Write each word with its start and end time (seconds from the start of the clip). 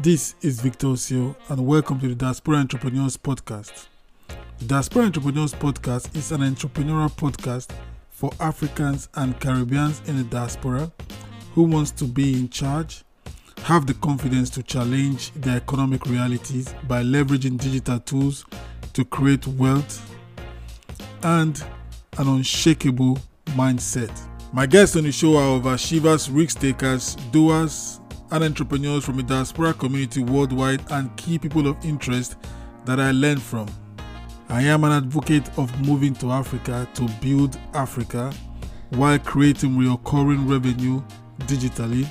This 0.00 0.36
is 0.42 0.60
Victor 0.60 0.86
Osio, 0.86 1.34
and 1.48 1.66
welcome 1.66 1.98
to 1.98 2.06
the 2.06 2.14
Diaspora 2.14 2.58
Entrepreneurs 2.58 3.16
Podcast. 3.16 3.88
The 4.60 4.66
Diaspora 4.66 5.06
Entrepreneurs 5.06 5.52
Podcast 5.52 6.16
is 6.16 6.30
an 6.30 6.42
entrepreneurial 6.42 7.10
podcast 7.10 7.72
for 8.08 8.30
Africans 8.38 9.08
and 9.16 9.40
Caribbeans 9.40 10.00
in 10.06 10.16
the 10.16 10.22
diaspora 10.22 10.92
who 11.52 11.64
wants 11.64 11.90
to 11.90 12.04
be 12.04 12.34
in 12.34 12.48
charge, 12.48 13.02
have 13.64 13.88
the 13.88 13.94
confidence 13.94 14.50
to 14.50 14.62
challenge 14.62 15.32
their 15.32 15.56
economic 15.56 16.06
realities 16.06 16.72
by 16.86 17.02
leveraging 17.02 17.58
digital 17.58 17.98
tools 17.98 18.44
to 18.92 19.04
create 19.04 19.48
wealth 19.48 20.16
and 21.24 21.64
an 22.18 22.28
unshakable 22.28 23.18
mindset. 23.46 24.16
My 24.52 24.64
guests 24.64 24.94
on 24.94 25.02
the 25.02 25.10
show 25.10 25.36
are 25.38 25.60
overachievers, 25.60 26.32
risk 26.32 26.60
takers, 26.60 27.16
doers, 27.32 27.97
and 28.30 28.44
entrepreneurs 28.44 29.04
from 29.04 29.16
the 29.16 29.22
diaspora 29.22 29.74
community 29.74 30.22
worldwide 30.22 30.82
and 30.90 31.14
key 31.16 31.38
people 31.38 31.66
of 31.66 31.82
interest 31.84 32.36
that 32.84 33.00
I 33.00 33.10
learn 33.10 33.38
from. 33.38 33.66
I 34.48 34.62
am 34.62 34.84
an 34.84 34.92
advocate 34.92 35.50
of 35.58 35.76
moving 35.86 36.14
to 36.14 36.30
Africa 36.30 36.88
to 36.94 37.08
build 37.20 37.58
Africa 37.74 38.32
while 38.90 39.18
creating 39.18 39.76
recurring 39.76 40.48
revenue 40.48 41.02
digitally. 41.40 42.08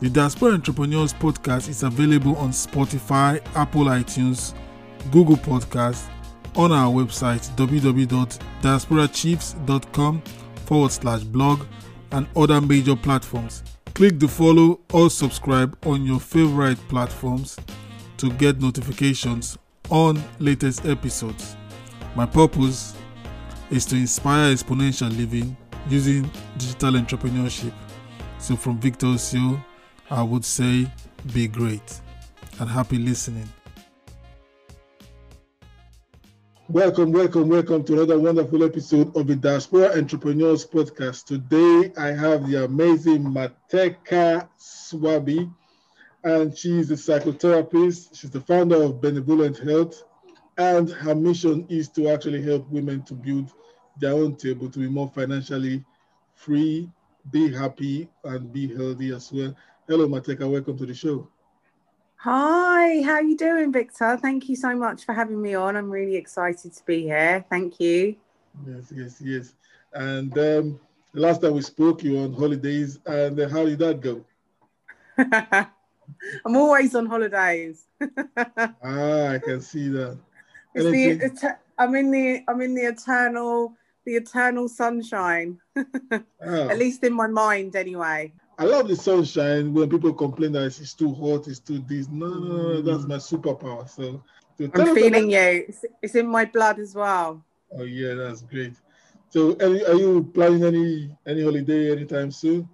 The 0.00 0.08
Diaspora 0.08 0.52
Entrepreneurs 0.52 1.12
podcast 1.12 1.68
is 1.68 1.82
available 1.82 2.36
on 2.36 2.50
Spotify, 2.50 3.44
Apple 3.56 3.86
iTunes, 3.86 4.54
Google 5.10 5.36
Podcasts, 5.36 6.08
on 6.54 6.70
our 6.72 6.92
website 6.92 7.50
www.diasporachiefs.com 7.56 10.22
forward 10.66 10.92
slash 10.92 11.22
blog 11.22 11.66
and 12.12 12.28
other 12.36 12.60
major 12.60 12.94
platforms. 12.94 13.64
Click 13.98 14.20
the 14.20 14.28
follow 14.28 14.78
or 14.92 15.10
subscribe 15.10 15.76
on 15.84 16.06
your 16.06 16.20
favorite 16.20 16.78
platforms 16.88 17.58
to 18.16 18.30
get 18.34 18.60
notifications 18.60 19.58
on 19.90 20.22
latest 20.38 20.86
episodes. 20.86 21.56
My 22.14 22.24
purpose 22.24 22.94
is 23.72 23.84
to 23.86 23.96
inspire 23.96 24.54
exponential 24.54 25.10
living 25.18 25.56
using 25.88 26.30
digital 26.58 26.92
entrepreneurship. 26.92 27.72
So, 28.38 28.54
from 28.54 28.78
Victor 28.78 29.08
Osio, 29.08 29.60
I 30.08 30.22
would 30.22 30.44
say 30.44 30.88
be 31.34 31.48
great 31.48 32.00
and 32.60 32.70
happy 32.70 32.98
listening. 32.98 33.48
Welcome, 36.70 37.12
welcome, 37.12 37.48
welcome 37.48 37.82
to 37.84 37.94
another 37.94 38.18
wonderful 38.18 38.62
episode 38.62 39.16
of 39.16 39.26
the 39.26 39.36
Diaspora 39.36 39.96
Entrepreneurs 39.96 40.66
Podcast. 40.66 41.24
Today 41.24 41.90
I 41.96 42.08
have 42.08 42.46
the 42.46 42.66
amazing 42.66 43.22
Marteka 43.24 44.46
Swaby, 44.60 45.50
and 46.24 46.54
she's 46.54 46.90
a 46.90 46.94
psychotherapist. 46.94 48.14
She's 48.18 48.28
the 48.28 48.42
founder 48.42 48.82
of 48.82 49.00
Benevolent 49.00 49.56
Health, 49.56 50.04
and 50.58 50.90
her 50.90 51.14
mission 51.14 51.64
is 51.70 51.88
to 51.90 52.10
actually 52.10 52.42
help 52.42 52.68
women 52.68 53.02
to 53.04 53.14
build 53.14 53.50
their 53.98 54.12
own 54.12 54.36
table 54.36 54.68
to 54.68 54.78
be 54.78 54.88
more 54.90 55.08
financially 55.08 55.82
free, 56.34 56.90
be 57.30 57.50
happy, 57.50 58.10
and 58.24 58.52
be 58.52 58.76
healthy 58.76 59.14
as 59.14 59.32
well. 59.32 59.56
Hello, 59.88 60.06
Mateka. 60.06 60.46
Welcome 60.46 60.76
to 60.76 60.84
the 60.84 60.94
show. 60.94 61.30
Hi, 62.22 63.00
how 63.02 63.12
are 63.12 63.22
you 63.22 63.36
doing, 63.36 63.70
Victor? 63.70 64.16
Thank 64.20 64.48
you 64.48 64.56
so 64.56 64.74
much 64.74 65.04
for 65.04 65.12
having 65.12 65.40
me 65.40 65.54
on. 65.54 65.76
I'm 65.76 65.88
really 65.88 66.16
excited 66.16 66.72
to 66.72 66.84
be 66.84 67.02
here. 67.02 67.44
Thank 67.48 67.78
you. 67.78 68.16
Yes, 68.66 68.92
yes, 68.92 69.20
yes. 69.20 69.54
And 69.92 70.36
um, 70.36 70.80
the 71.14 71.20
last 71.20 71.42
time 71.42 71.54
we 71.54 71.62
spoke, 71.62 72.02
you 72.02 72.14
were 72.14 72.24
on 72.24 72.32
holidays, 72.32 72.98
and 73.06 73.38
uh, 73.38 73.48
how 73.48 73.64
did 73.64 73.78
that 73.78 74.00
go? 74.00 74.24
I'm 75.16 76.56
always 76.56 76.96
on 76.96 77.06
holidays. 77.06 77.86
ah, 78.36 79.28
I 79.28 79.38
can 79.38 79.60
see 79.60 79.86
that. 79.90 80.18
The, 80.74 81.56
I'm 81.78 81.94
in 81.94 82.10
the 82.10 82.42
I'm 82.48 82.60
in 82.60 82.74
the 82.74 82.82
eternal 82.82 83.74
the 84.04 84.16
eternal 84.16 84.68
sunshine. 84.68 85.60
oh. 85.76 85.84
At 86.68 86.78
least 86.78 87.04
in 87.04 87.12
my 87.12 87.28
mind, 87.28 87.76
anyway. 87.76 88.32
I 88.60 88.64
love 88.64 88.88
the 88.88 88.96
sunshine 88.96 89.72
when 89.72 89.88
people 89.88 90.12
complain 90.12 90.50
that 90.52 90.64
it's 90.64 90.92
too 90.92 91.14
hot, 91.14 91.46
it's 91.46 91.60
too 91.60 91.78
this. 91.86 92.08
No, 92.08 92.26
no, 92.26 92.56
no, 92.56 92.82
that's 92.82 93.04
mm. 93.04 93.08
my 93.08 93.16
superpower. 93.16 93.88
So 93.88 94.22
I'm 94.74 94.94
feeling 94.96 95.30
you. 95.30 95.64
It's, 95.68 95.84
it's, 96.02 96.14
in 96.16 96.26
my 96.26 96.44
blood 96.44 96.80
as 96.80 96.92
well. 96.92 97.44
Oh 97.72 97.84
yeah, 97.84 98.14
that's 98.14 98.42
great. 98.42 98.74
So 99.28 99.52
are, 99.60 99.92
are 99.92 99.94
you 99.94 100.28
planning 100.34 100.64
any 100.64 101.16
any 101.24 101.44
holiday 101.44 101.92
anytime 101.92 102.32
soon? 102.32 102.68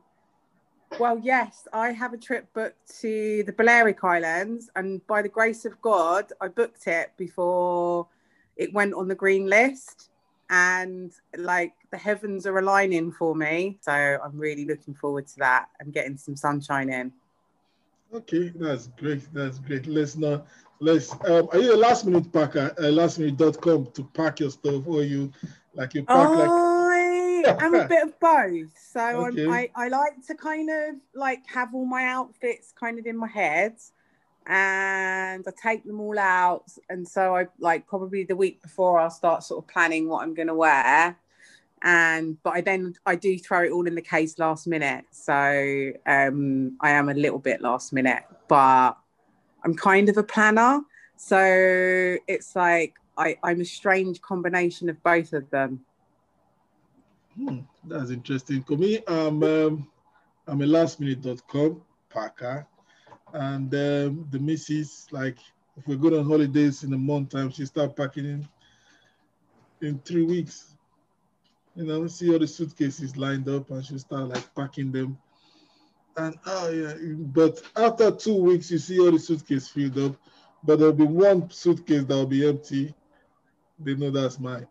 Well, 0.99 1.19
yes, 1.23 1.69
I 1.73 1.91
have 1.91 2.15
a 2.15 2.19
trip 2.19 2.47
booked 2.55 3.01
to 3.01 3.43
the 3.43 3.53
Balearic 3.53 4.03
Islands, 4.03 4.71
and 4.77 5.07
by 5.07 5.21
the 5.21 5.29
grace 5.29 5.67
of 5.67 5.79
God, 5.83 6.33
I 6.41 6.49
booked 6.49 6.87
it 6.87 7.13
before 7.19 8.07
it 8.57 8.73
went 8.73 8.95
on 8.95 9.09
the 9.09 9.15
green 9.15 9.51
list 9.51 10.11
and 10.51 11.13
like 11.37 11.75
the 11.95 11.99
heavens 11.99 12.45
are 12.45 12.59
aligning 12.59 13.13
for 13.13 13.37
me. 13.37 13.79
So 13.81 13.93
I'm 13.93 14.37
really 14.37 14.65
looking 14.65 14.95
forward 14.95 15.29
to 15.29 15.37
that 15.39 15.69
and 15.79 15.93
getting 15.93 16.17
some 16.17 16.35
sunshine 16.35 16.91
in. 16.91 17.13
Okay, 18.13 18.53
that's 18.57 18.89
great. 18.99 19.23
That's 19.33 19.61
great. 19.61 19.87
Let's 19.87 20.17
not 20.17 20.47
let's 20.81 21.13
um 21.29 21.49
are 21.53 21.59
you 21.59 21.73
a 21.73 21.77
last 21.77 22.05
minute 22.05 22.33
packer, 22.33 22.75
uh, 22.79 22.91
lastminute.com 23.01 23.93
to 23.93 24.05
pack 24.13 24.41
your 24.41 24.51
stuff 24.51 24.83
or 24.87 25.05
you 25.05 25.31
like 25.75 25.95
you 25.95 26.05
pack 26.05 26.17
I 26.17 27.45
like 27.45 27.63
am 27.63 27.75
a 27.77 27.87
bit 27.95 28.03
of 28.03 28.19
both. 28.19 28.77
So 28.77 29.27
okay. 29.27 29.47
i 29.47 29.71
I, 29.77 29.85
I 29.85 29.89
like 29.89 30.27
to 30.27 30.35
kind 30.35 30.69
of 30.69 30.97
like 31.15 31.47
have 31.47 31.75
all 31.77 31.87
my 31.87 32.07
outfits 32.07 32.73
kind 32.73 32.99
of 32.99 33.07
in 33.07 33.17
my 33.17 33.29
head 33.29 33.77
and 34.47 35.45
I 35.47 35.53
take 35.63 35.85
them 35.85 36.01
all 36.01 36.19
out. 36.19 36.71
And 36.91 37.07
so 37.07 37.37
I 37.37 37.47
like 37.61 37.87
probably 37.87 38.25
the 38.25 38.35
week 38.35 38.63
before 38.63 38.99
I'll 38.99 39.11
start 39.11 39.45
sort 39.45 39.63
of 39.63 39.69
planning 39.69 40.09
what 40.09 40.25
I'm 40.25 40.35
going 40.35 40.49
to 40.49 40.55
wear. 40.55 41.17
And 41.85 42.43
but 42.43 42.55
I 42.55 42.61
then 42.63 42.95
I 43.05 43.15
do 43.15 43.39
throw 43.39 43.63
it 43.63 43.71
all 43.71 43.87
in 43.87 43.95
the 43.95 44.03
case 44.03 44.39
last 44.39 44.67
minute. 44.67 45.05
So 45.11 45.93
um, 46.07 46.77
I 46.81 46.91
am 46.91 47.11
a 47.11 47.15
little 47.15 47.39
bit 47.39 47.61
last 47.61 47.93
minute, 47.93 48.23
but 48.49 48.97
I'm 49.65 49.77
kind 49.77 50.09
of 50.09 50.17
a 50.17 50.23
planner. 50.23 50.81
So 51.17 52.17
it's 52.27 52.57
like 52.57 52.95
I, 53.19 53.37
I'm 53.43 53.61
a 53.61 53.65
strange 53.65 54.21
combination 54.23 54.89
of 54.89 55.01
both 55.03 55.33
of 55.35 55.49
them. 55.51 55.85
Hmm, 57.37 57.61
that's 57.85 58.11
interesting. 58.11 58.63
For 58.63 58.77
me, 58.77 59.01
I'm 59.07 59.43
um, 59.43 59.91
I'm 60.49 60.63
a 60.63 60.67
lastminute.com 60.67 61.83
packer 62.09 62.67
and 63.35 63.75
um, 63.75 64.27
the 64.31 64.39
missus 64.39 65.09
like 65.11 65.39
if 65.77 65.87
we 65.89 65.97
go 65.97 66.19
on 66.19 66.25
holidays 66.25 66.85
in 66.85 66.93
a 66.93 66.99
month 66.99 67.31
time 67.31 67.51
she 67.51 67.67
start 67.67 67.97
packing 67.97 68.25
in 68.25 68.49
in 69.81 69.99
three 70.01 70.23
weeks 70.23 70.74
you 71.75 71.85
know 71.85 72.07
see 72.07 72.33
all 72.33 72.39
the 72.39 72.47
suitcases 72.47 73.17
lined 73.17 73.49
up 73.49 73.71
and 73.71 73.85
she 73.85 73.99
start 73.99 74.29
like 74.29 74.55
packing 74.55 74.93
them 74.93 75.17
and 76.17 76.37
oh 76.47 76.71
yeah 76.71 76.95
but 77.35 77.61
after 77.77 78.11
two 78.11 78.37
weeks 78.37 78.71
you 78.71 78.79
see 78.79 79.01
all 79.01 79.11
the 79.11 79.19
suitcases 79.19 79.69
filled 79.69 79.99
up 79.99 80.17
but 80.63 80.79
there'll 80.79 80.93
be 80.93 81.05
one 81.05 81.51
suitcase 81.51 82.05
that'll 82.05 82.27
be 82.27 82.47
empty 82.49 82.95
they 83.81 83.95
know 83.95 84.11
that's 84.11 84.39
mine 84.39 84.67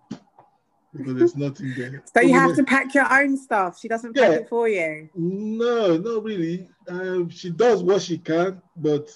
because 0.95 1.15
there's 1.15 1.35
nothing 1.35 1.73
there. 1.75 2.03
So 2.13 2.21
you 2.21 2.33
have 2.33 2.55
to 2.55 2.63
pack 2.63 2.93
your 2.93 3.11
own 3.11 3.37
stuff. 3.37 3.79
She 3.79 3.87
doesn't 3.87 4.15
pack 4.15 4.29
yeah. 4.29 4.37
it 4.37 4.49
for 4.49 4.69
you. 4.69 5.09
No, 5.15 5.97
not 5.97 6.23
really. 6.23 6.69
Um, 6.87 7.29
she 7.29 7.49
does 7.49 7.83
what 7.83 8.01
she 8.01 8.17
can, 8.17 8.61
but 8.75 9.09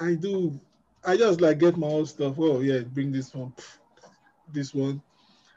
I 0.00 0.14
do. 0.14 0.60
I 1.04 1.16
just 1.16 1.40
like 1.40 1.58
get 1.58 1.76
my 1.76 1.86
own 1.86 2.06
stuff. 2.06 2.34
Oh 2.38 2.60
yeah, 2.60 2.80
bring 2.80 3.12
this 3.12 3.34
one, 3.34 3.52
this 4.52 4.74
one. 4.74 5.00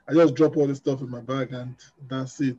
I 0.10 0.14
just 0.14 0.36
drop 0.36 0.58
all 0.58 0.68
the 0.68 0.76
stuff 0.76 1.02
in 1.02 1.10
my 1.10 1.22
bag 1.22 1.54
and 1.54 1.76
that's 2.08 2.42
it. 2.42 2.58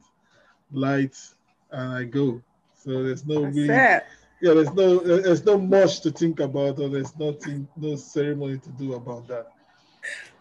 Lights 0.72 1.34
and 1.70 1.92
I 1.92 2.04
go. 2.04 2.40
So 2.76 3.02
there's 3.02 3.26
no 3.26 3.42
that's 3.42 3.56
really. 3.56 3.74
It. 3.74 4.04
Yeah, 4.40 4.54
there's 4.54 4.72
no 4.72 4.98
there's 5.00 5.44
no 5.44 5.58
much 5.58 6.00
to 6.02 6.10
think 6.10 6.40
about, 6.40 6.78
or 6.78 6.88
there's 6.88 7.14
nothing, 7.18 7.68
no 7.76 7.96
ceremony 7.96 8.58
to 8.58 8.70
do 8.70 8.94
about 8.94 9.28
that. 9.28 9.52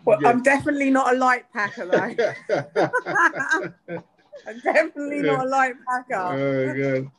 Well, 0.05 0.19
yes. 0.21 0.29
I'm 0.29 0.41
definitely 0.41 0.89
not 0.89 1.13
a 1.13 1.17
light 1.17 1.45
packer 1.51 1.85
though. 1.85 2.15
I'm 4.47 4.59
definitely 4.59 5.21
not 5.21 5.45
a 5.45 5.49
light 5.49 5.75
packer. 5.85 6.15
Oh 6.15 6.73
god. 7.01 7.11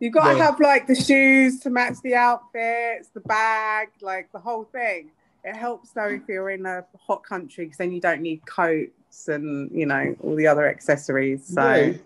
You've 0.00 0.12
got 0.12 0.32
to 0.32 0.42
have 0.42 0.58
like 0.58 0.88
the 0.88 0.96
shoes 0.96 1.60
to 1.60 1.70
match 1.70 1.94
the 2.02 2.16
outfits, 2.16 3.10
the 3.14 3.20
bag, 3.20 3.90
like 4.00 4.32
the 4.32 4.40
whole 4.40 4.64
thing. 4.64 5.12
It 5.44 5.56
helps 5.56 5.90
though 5.90 6.08
if 6.08 6.22
you're 6.28 6.50
in 6.50 6.66
a 6.66 6.84
hot 6.98 7.24
country 7.24 7.64
because 7.64 7.78
then 7.78 7.92
you 7.92 8.00
don't 8.00 8.20
need 8.20 8.46
coats 8.46 9.28
and 9.28 9.70
you 9.72 9.86
know 9.86 10.14
all 10.22 10.36
the 10.36 10.46
other 10.46 10.68
accessories. 10.68 11.46
So 11.46 11.62
right. 11.62 12.00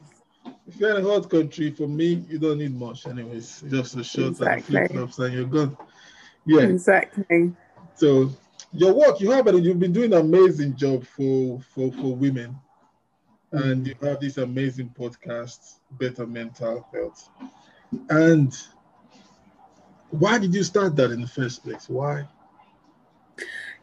if 0.67 0.77
you're 0.77 0.99
in 0.99 1.05
a 1.05 1.09
hot 1.09 1.29
country, 1.29 1.71
for 1.71 1.87
me, 1.87 2.25
you 2.29 2.39
don't 2.39 2.59
need 2.59 2.75
much 2.75 3.07
anyways. 3.07 3.63
Just 3.69 3.97
a 3.97 4.05
shirt 4.05 4.29
exactly. 4.29 4.77
and 4.79 4.89
flip 4.89 4.99
flops 4.99 5.19
and 5.19 5.35
you're 5.35 5.45
good. 5.45 5.77
Yeah. 6.47 6.63
Exactly. 6.63 7.53
So 7.95 8.31
your 8.73 8.93
work 8.93 9.21
you 9.21 9.31
have 9.31 9.47
it. 9.47 9.63
you've 9.63 9.81
been 9.81 9.93
doing 9.93 10.13
an 10.13 10.21
amazing 10.21 10.77
job 10.77 11.05
for 11.05 11.61
for 11.75 11.93
for 11.93 12.15
women 12.15 12.57
mm. 13.53 13.63
and 13.63 13.87
you 13.87 13.95
have 14.03 14.21
this 14.21 14.39
amazing 14.39 14.93
podcast 14.99 15.77
better 15.93 16.27
mental 16.27 16.87
health 16.93 17.29
and 18.11 18.57
why 20.11 20.39
did 20.39 20.55
you 20.55 20.63
start 20.63 20.97
that 20.97 21.11
in 21.11 21.21
the 21.21 21.27
first 21.27 21.65
place? 21.65 21.89
Why? 21.89 22.27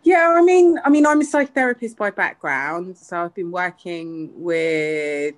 Yeah, 0.04 0.36
I 0.38 0.42
mean, 0.42 0.78
I 0.84 0.90
mean, 0.90 1.06
I'm 1.06 1.22
a 1.22 1.24
psychotherapist 1.24 1.96
by 1.96 2.10
background, 2.10 2.98
so 2.98 3.24
I've 3.24 3.34
been 3.34 3.52
working 3.52 4.32
with 4.36 5.36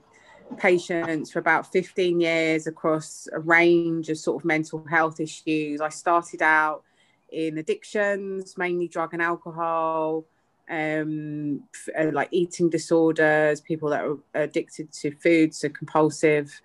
patients 0.58 1.32
for 1.32 1.40
about 1.40 1.72
15 1.72 2.20
years 2.20 2.68
across 2.68 3.28
a 3.32 3.40
range 3.40 4.10
of 4.10 4.18
sort 4.18 4.42
of 4.42 4.46
mental 4.46 4.86
health 4.90 5.20
issues. 5.20 5.82
I 5.82 5.90
started 5.90 6.42
out 6.42 6.84
in 7.32 7.58
addictions, 7.58 8.58
mainly 8.58 8.88
drug 8.88 9.14
and 9.14 9.22
alcohol, 9.22 10.26
um, 10.70 11.64
uh, 11.98 12.12
like 12.12 12.30
eating 12.32 12.70
disorders, 12.70 13.62
people 13.62 13.90
that 13.90 14.04
are 14.04 14.18
addicted 14.34 14.92
to 14.94 15.12
food, 15.12 15.54
so 15.54 15.70
compulsive 15.70 16.60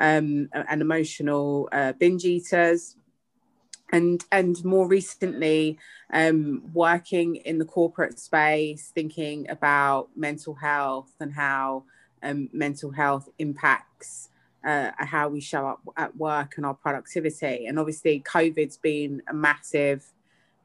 um, 0.00 0.48
and 0.52 0.80
emotional 0.82 1.68
uh, 1.72 1.92
binge 1.92 2.24
eaters. 2.24 2.96
And, 3.94 4.24
and 4.32 4.62
more 4.64 4.88
recently, 4.88 5.78
um, 6.12 6.62
working 6.72 7.36
in 7.36 7.58
the 7.58 7.64
corporate 7.64 8.18
space, 8.18 8.90
thinking 8.94 9.48
about 9.48 10.08
mental 10.16 10.54
health 10.54 11.12
and 11.20 11.32
how 11.32 11.84
um, 12.22 12.48
mental 12.52 12.90
health 12.90 13.28
impacts 13.38 14.30
uh, 14.64 14.90
how 14.96 15.28
we 15.28 15.40
show 15.40 15.66
up 15.68 15.80
at 15.96 16.16
work 16.16 16.54
and 16.56 16.66
our 16.66 16.74
productivity. 16.74 17.66
And 17.66 17.78
obviously, 17.78 18.20
COVID's 18.20 18.78
been 18.78 19.22
a 19.28 19.34
massive 19.34 20.04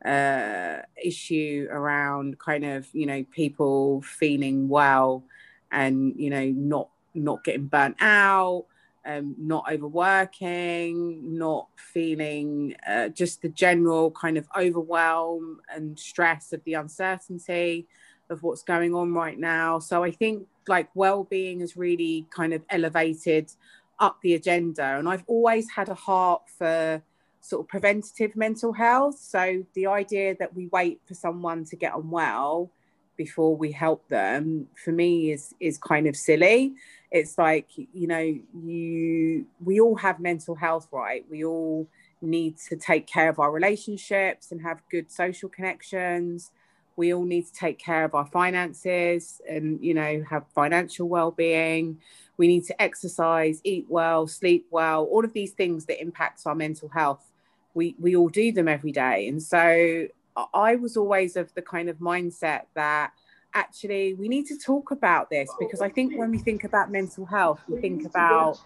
uh, 0.06 0.78
issue 1.04 1.68
around 1.70 2.40
kind 2.40 2.64
of 2.64 2.88
you 2.94 3.06
know 3.06 3.26
people 3.32 4.02
feeling 4.02 4.70
well 4.70 5.26
and 5.74 6.14
you 6.18 6.30
know 6.30 6.46
not 6.46 6.90
not 7.14 7.44
getting 7.44 7.68
burnt 7.68 7.98
out. 8.00 8.66
Um, 9.10 9.36
not 9.40 9.66
overworking, 9.72 11.38
not 11.38 11.68
feeling 11.76 12.76
uh, 12.88 13.08
just 13.10 13.42
the 13.42 13.50
general 13.50 14.12
kind 14.12 14.38
of 14.38 14.48
overwhelm 14.56 15.62
and 15.74 15.98
stress 15.98 16.54
of 16.54 16.64
the 16.64 16.76
uncertainty 16.76 17.88
of 18.30 18.44
what's 18.44 18.62
going 18.62 18.94
on 18.94 19.14
right 19.14 19.40
now. 19.40 19.80
So 19.80 20.04
I 20.04 20.12
think 20.12 20.46
like 20.70 20.90
well-being 20.94 21.62
has 21.62 21.76
really 21.76 22.28
kind 22.30 22.54
of 22.54 22.62
elevated 22.70 23.52
up 24.00 24.18
the 24.22 24.36
agenda 24.36 24.98
and 24.98 25.10
i've 25.10 25.24
always 25.28 25.70
had 25.70 25.90
a 25.90 25.94
heart 25.94 26.42
for 26.58 27.02
sort 27.42 27.62
of 27.62 27.68
preventative 27.68 28.36
mental 28.36 28.72
health 28.72 29.18
so 29.20 29.64
the 29.74 29.88
idea 29.88 30.36
that 30.36 30.56
we 30.56 30.68
wait 30.68 31.02
for 31.06 31.14
someone 31.14 31.66
to 31.66 31.76
get 31.76 31.94
unwell 31.96 32.72
before 33.18 33.56
we 33.56 33.72
help 33.72 34.08
them 34.08 34.68
for 34.82 34.92
me 34.92 35.32
is 35.32 35.54
is 35.60 35.78
kind 35.78 36.08
of 36.08 36.16
silly 36.16 36.74
it's 37.12 37.38
like 37.38 37.68
you 37.76 38.08
know 38.08 38.36
you 38.64 39.46
we 39.64 39.80
all 39.80 39.96
have 39.96 40.20
mental 40.20 40.56
health 40.56 40.88
right? 40.92 41.26
We 41.30 41.44
all 41.44 41.88
need 42.22 42.58
to 42.70 42.76
take 42.76 43.08
care 43.08 43.30
of 43.30 43.40
our 43.40 43.52
relationships 43.52 44.52
and 44.52 44.62
have 44.62 44.82
good 44.92 45.12
social 45.12 45.50
connections. 45.50 46.52
We 46.96 47.14
all 47.14 47.24
need 47.24 47.48
to 47.48 47.54
take 47.54 47.80
care 47.80 48.04
of 48.04 48.14
our 48.14 48.26
finances 48.26 49.42
and 49.50 49.84
you 49.84 49.94
know 49.94 50.24
have 50.30 50.46
financial 50.54 51.08
well-being. 51.08 52.00
We 52.38 52.48
need 52.48 52.66
to 52.66 52.82
exercise 52.82 53.62
eat 53.64 53.86
well 53.90 54.28
sleep 54.28 54.68
well 54.70 55.06
all 55.06 55.26
of 55.26 55.34
these 55.34 55.52
things 55.52 55.86
that 55.86 56.02
impacts 56.02 56.46
our 56.46 56.56
mental 56.56 56.90
health. 56.90 57.26
We 57.74 57.96
we 58.00 58.16
all 58.16 58.30
do 58.30 58.52
them 58.52 58.68
every 58.68 58.92
day. 58.92 59.28
And 59.28 59.42
so 59.42 60.08
i 60.54 60.76
was 60.76 60.96
always 60.96 61.36
of 61.36 61.54
the 61.54 61.62
kind 61.62 61.90
of 61.90 61.98
mindset 61.98 62.62
that 62.74 63.12
actually 63.54 64.14
we 64.14 64.28
need 64.28 64.46
to 64.46 64.58
talk 64.58 64.92
about 64.92 65.30
this 65.30 65.50
because 65.60 65.82
i 65.82 65.90
think 65.90 66.18
when 66.18 66.30
we 66.32 66.38
think 66.38 66.64
about 66.64 66.92
mental 66.92 67.26
health 67.26 67.60
we 67.68 67.82
think 67.82 68.06
about 68.06 68.60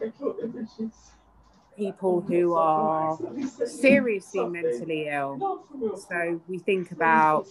people 1.75 2.21
who 2.21 2.53
are 2.53 3.17
seriously 3.65 4.45
mentally 4.45 5.07
ill. 5.07 5.65
So 6.09 6.41
we 6.47 6.59
think 6.59 6.91
about, 6.91 7.47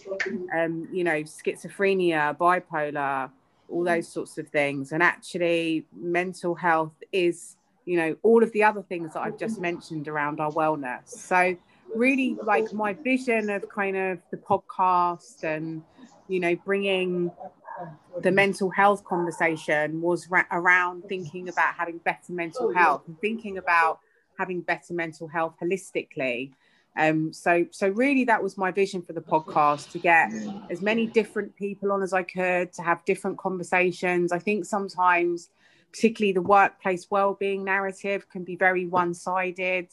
um, 0.53 0.87
you 0.91 1.03
know, 1.03 1.21
schizophrenia, 1.23 2.37
bipolar, 2.37 3.29
all 3.69 3.83
those 3.83 4.07
sorts 4.07 4.37
of 4.37 4.47
things. 4.49 4.91
And 4.91 5.01
actually, 5.03 5.85
mental 5.95 6.55
health 6.55 6.93
is, 7.11 7.57
you 7.85 7.97
know, 7.97 8.15
all 8.23 8.43
of 8.43 8.51
the 8.51 8.63
other 8.63 8.81
things 8.83 9.13
that 9.13 9.21
I've 9.21 9.37
just 9.37 9.59
mentioned 9.59 10.07
around 10.07 10.39
our 10.39 10.51
wellness. 10.51 11.09
So, 11.09 11.55
really, 11.95 12.37
like 12.43 12.71
my 12.73 12.93
vision 12.93 13.49
of 13.49 13.67
kind 13.69 13.95
of 13.97 14.19
the 14.31 14.37
podcast 14.37 15.43
and, 15.43 15.83
you 16.27 16.39
know, 16.39 16.55
bringing 16.55 17.31
the 18.21 18.31
mental 18.31 18.69
health 18.69 19.03
conversation 19.03 20.01
was 20.01 20.29
ra- 20.29 20.43
around 20.51 21.03
thinking 21.09 21.49
about 21.49 21.73
having 21.75 21.97
better 21.99 22.31
mental 22.31 22.73
health 22.73 23.01
and 23.07 23.19
thinking 23.19 23.57
about 23.57 23.99
having 24.37 24.61
better 24.61 24.93
mental 24.93 25.27
health 25.27 25.55
holistically. 25.61 26.51
Um, 26.95 27.33
so, 27.33 27.65
so 27.71 27.89
really, 27.89 28.23
that 28.25 28.43
was 28.43 28.57
my 28.57 28.71
vision 28.71 29.01
for 29.01 29.13
the 29.13 29.21
podcast 29.21 29.91
to 29.91 29.99
get 29.99 30.31
as 30.69 30.81
many 30.81 31.07
different 31.07 31.55
people 31.55 31.91
on 31.91 32.03
as 32.03 32.13
I 32.13 32.23
could 32.23 32.71
to 32.73 32.83
have 32.83 33.03
different 33.05 33.39
conversations. 33.39 34.31
I 34.31 34.39
think 34.39 34.65
sometimes, 34.65 35.49
particularly 35.91 36.33
the 36.33 36.41
workplace 36.41 37.07
well-being 37.09 37.63
narrative, 37.63 38.29
can 38.29 38.43
be 38.43 38.55
very 38.55 38.85
one-sided. 38.85 39.87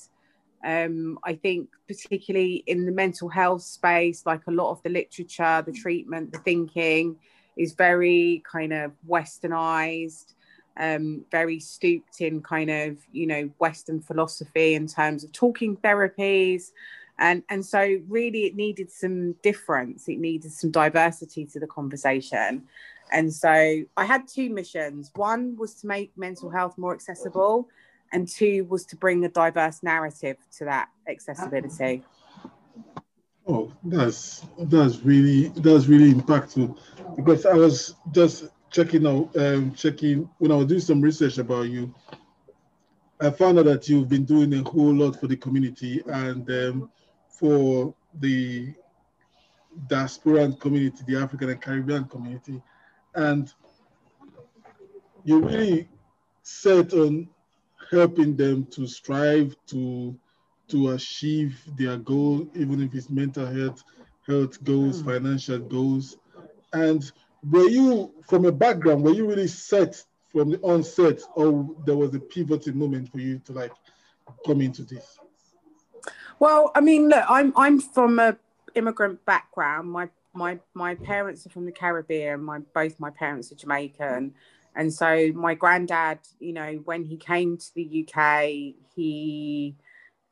Um, 0.62 1.18
I 1.24 1.34
think, 1.34 1.70
particularly 1.88 2.62
in 2.66 2.84
the 2.84 2.92
mental 2.92 3.28
health 3.28 3.62
space, 3.62 4.26
like 4.26 4.42
a 4.46 4.52
lot 4.52 4.70
of 4.70 4.82
the 4.82 4.90
literature, 4.90 5.62
the 5.64 5.72
treatment, 5.72 6.32
the 6.32 6.38
thinking 6.38 7.16
is 7.56 7.72
very 7.72 8.42
kind 8.50 8.72
of 8.72 8.92
westernized 9.08 10.34
um, 10.80 11.24
very 11.30 11.60
stooped 11.60 12.20
in 12.20 12.42
kind 12.42 12.70
of 12.70 12.98
you 13.12 13.26
know 13.26 13.50
Western 13.58 14.00
philosophy 14.00 14.74
in 14.74 14.86
terms 14.86 15.24
of 15.24 15.32
talking 15.32 15.76
therapies, 15.76 16.70
and 17.18 17.42
and 17.50 17.64
so 17.64 17.98
really 18.08 18.46
it 18.46 18.56
needed 18.56 18.90
some 18.90 19.34
difference. 19.42 20.08
It 20.08 20.18
needed 20.18 20.52
some 20.52 20.70
diversity 20.70 21.44
to 21.46 21.60
the 21.60 21.66
conversation, 21.66 22.64
and 23.12 23.32
so 23.32 23.82
I 23.96 24.04
had 24.04 24.26
two 24.26 24.50
missions. 24.50 25.10
One 25.14 25.56
was 25.56 25.74
to 25.76 25.86
make 25.86 26.16
mental 26.16 26.50
health 26.50 26.78
more 26.78 26.94
accessible, 26.94 27.68
and 28.12 28.28
two 28.28 28.64
was 28.64 28.84
to 28.86 28.96
bring 28.96 29.24
a 29.24 29.28
diverse 29.28 29.82
narrative 29.82 30.36
to 30.58 30.64
that 30.64 30.88
accessibility. 31.08 32.02
Oh, 33.46 33.72
that's 33.84 34.46
that's 34.58 34.98
really 34.98 35.48
that's 35.48 35.86
really 35.86 36.12
impactful 36.12 36.78
because 37.16 37.46
I 37.46 37.54
was 37.54 37.96
just 38.12 38.48
checking 38.70 39.06
out, 39.06 39.36
um, 39.36 39.72
checking 39.74 40.28
when 40.38 40.52
I 40.52 40.56
was 40.56 40.66
doing 40.66 40.80
some 40.80 41.00
research 41.00 41.38
about 41.38 41.62
you, 41.68 41.92
I 43.20 43.30
found 43.30 43.58
out 43.58 43.64
that 43.64 43.88
you've 43.88 44.08
been 44.08 44.24
doing 44.24 44.54
a 44.54 44.62
whole 44.62 44.94
lot 44.94 45.18
for 45.18 45.26
the 45.26 45.36
community 45.36 46.02
and 46.06 46.48
um, 46.50 46.90
for 47.28 47.94
the 48.20 48.74
diasporan 49.88 50.58
community, 50.60 51.02
the 51.06 51.16
African 51.16 51.50
and 51.50 51.60
Caribbean 51.60 52.04
community, 52.04 52.62
and 53.14 53.52
you 55.24 55.40
really 55.40 55.88
set 56.42 56.92
on 56.92 57.28
helping 57.90 58.36
them 58.36 58.66
to 58.66 58.86
strive 58.86 59.54
to 59.66 60.16
to 60.68 60.90
achieve 60.90 61.60
their 61.76 61.96
goal, 61.96 62.46
even 62.54 62.80
if 62.80 62.94
it's 62.94 63.10
mental 63.10 63.44
health, 63.44 63.82
health 64.26 64.62
goals, 64.62 65.02
mm. 65.02 65.06
financial 65.06 65.58
goals, 65.58 66.16
and 66.72 67.10
were 67.50 67.68
you 67.68 68.12
from 68.28 68.44
a 68.44 68.52
background 68.52 69.02
were 69.02 69.12
you 69.12 69.26
really 69.26 69.48
set 69.48 70.04
from 70.28 70.50
the 70.50 70.60
onset 70.60 71.20
or 71.34 71.68
there 71.86 71.96
was 71.96 72.14
a 72.14 72.20
pivoting 72.20 72.78
moment 72.78 73.10
for 73.10 73.18
you 73.18 73.38
to 73.46 73.52
like 73.52 73.72
come 74.46 74.60
into 74.60 74.82
this? 74.82 75.18
Well 76.38 76.70
i 76.74 76.80
mean 76.80 77.08
look 77.08 77.24
i'm 77.28 77.52
i'm 77.56 77.80
from 77.80 78.18
a 78.18 78.36
immigrant 78.74 79.24
background. 79.24 79.90
My 79.90 80.08
my 80.32 80.58
my 80.74 80.94
parents 80.94 81.46
are 81.46 81.50
from 81.50 81.66
the 81.66 81.72
caribbean. 81.72 82.42
My 82.42 82.60
both 82.74 83.00
my 83.00 83.10
parents 83.10 83.50
are 83.52 83.56
jamaican 83.56 84.34
and 84.76 84.92
so 84.92 85.30
my 85.34 85.54
granddad 85.54 86.18
you 86.38 86.52
know 86.52 86.74
when 86.84 87.04
he 87.04 87.16
came 87.16 87.56
to 87.56 87.74
the 87.74 88.06
uk 88.06 88.40
he 88.94 89.74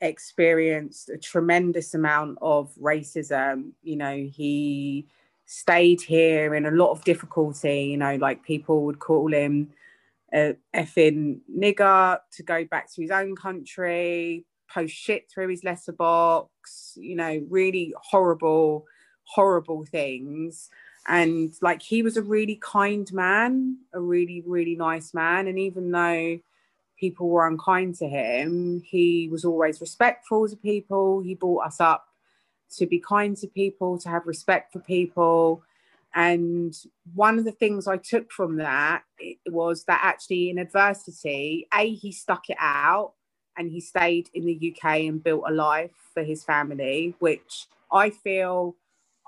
experienced 0.00 1.08
a 1.10 1.18
tremendous 1.18 1.94
amount 1.94 2.38
of 2.40 2.72
racism 2.76 3.72
you 3.82 3.96
know 3.96 4.16
he 4.32 5.06
stayed 5.48 6.02
here 6.02 6.54
in 6.54 6.66
a 6.66 6.70
lot 6.70 6.90
of 6.90 7.02
difficulty. 7.04 7.84
You 7.84 7.96
know, 7.96 8.16
like 8.16 8.44
people 8.44 8.84
would 8.84 9.00
call 9.00 9.32
him 9.32 9.70
a 10.32 10.54
effing 10.74 11.40
nigger 11.50 12.18
to 12.32 12.42
go 12.42 12.64
back 12.66 12.92
to 12.92 13.02
his 13.02 13.10
own 13.10 13.34
country, 13.34 14.44
post 14.72 14.94
shit 14.94 15.30
through 15.30 15.48
his 15.48 15.64
letterbox, 15.64 16.92
you 16.96 17.16
know, 17.16 17.42
really 17.48 17.94
horrible, 17.96 18.84
horrible 19.24 19.86
things. 19.86 20.68
And 21.08 21.54
like 21.62 21.82
he 21.82 22.02
was 22.02 22.16
a 22.16 22.22
really 22.22 22.56
kind 22.56 23.10
man, 23.12 23.78
a 23.94 24.00
really, 24.00 24.42
really 24.46 24.76
nice 24.76 25.14
man. 25.14 25.46
And 25.46 25.58
even 25.58 25.90
though 25.90 26.38
people 27.00 27.28
were 27.28 27.46
unkind 27.46 27.94
to 27.96 28.08
him, 28.08 28.82
he 28.84 29.28
was 29.30 29.44
always 29.44 29.80
respectful 29.80 30.46
to 30.48 30.56
people. 30.56 31.20
He 31.20 31.34
brought 31.34 31.66
us 31.66 31.80
up 31.80 32.04
to 32.76 32.86
be 32.86 32.98
kind 33.00 33.36
to 33.38 33.46
people, 33.46 33.98
to 34.00 34.08
have 34.10 34.26
respect 34.26 34.72
for 34.72 34.80
people. 34.80 35.62
And 36.14 36.74
one 37.14 37.38
of 37.38 37.46
the 37.46 37.52
things 37.52 37.86
I 37.86 37.96
took 37.96 38.30
from 38.30 38.56
that 38.56 39.02
was 39.46 39.84
that 39.84 40.00
actually 40.02 40.50
in 40.50 40.58
adversity, 40.58 41.68
A, 41.72 41.94
he 41.94 42.12
stuck 42.12 42.50
it 42.50 42.56
out 42.60 43.12
and 43.56 43.70
he 43.70 43.80
stayed 43.80 44.28
in 44.34 44.44
the 44.44 44.74
UK 44.74 45.00
and 45.00 45.22
built 45.22 45.44
a 45.46 45.52
life 45.52 45.94
for 46.12 46.22
his 46.22 46.44
family, 46.44 47.14
which 47.18 47.66
I 47.90 48.10
feel 48.10 48.76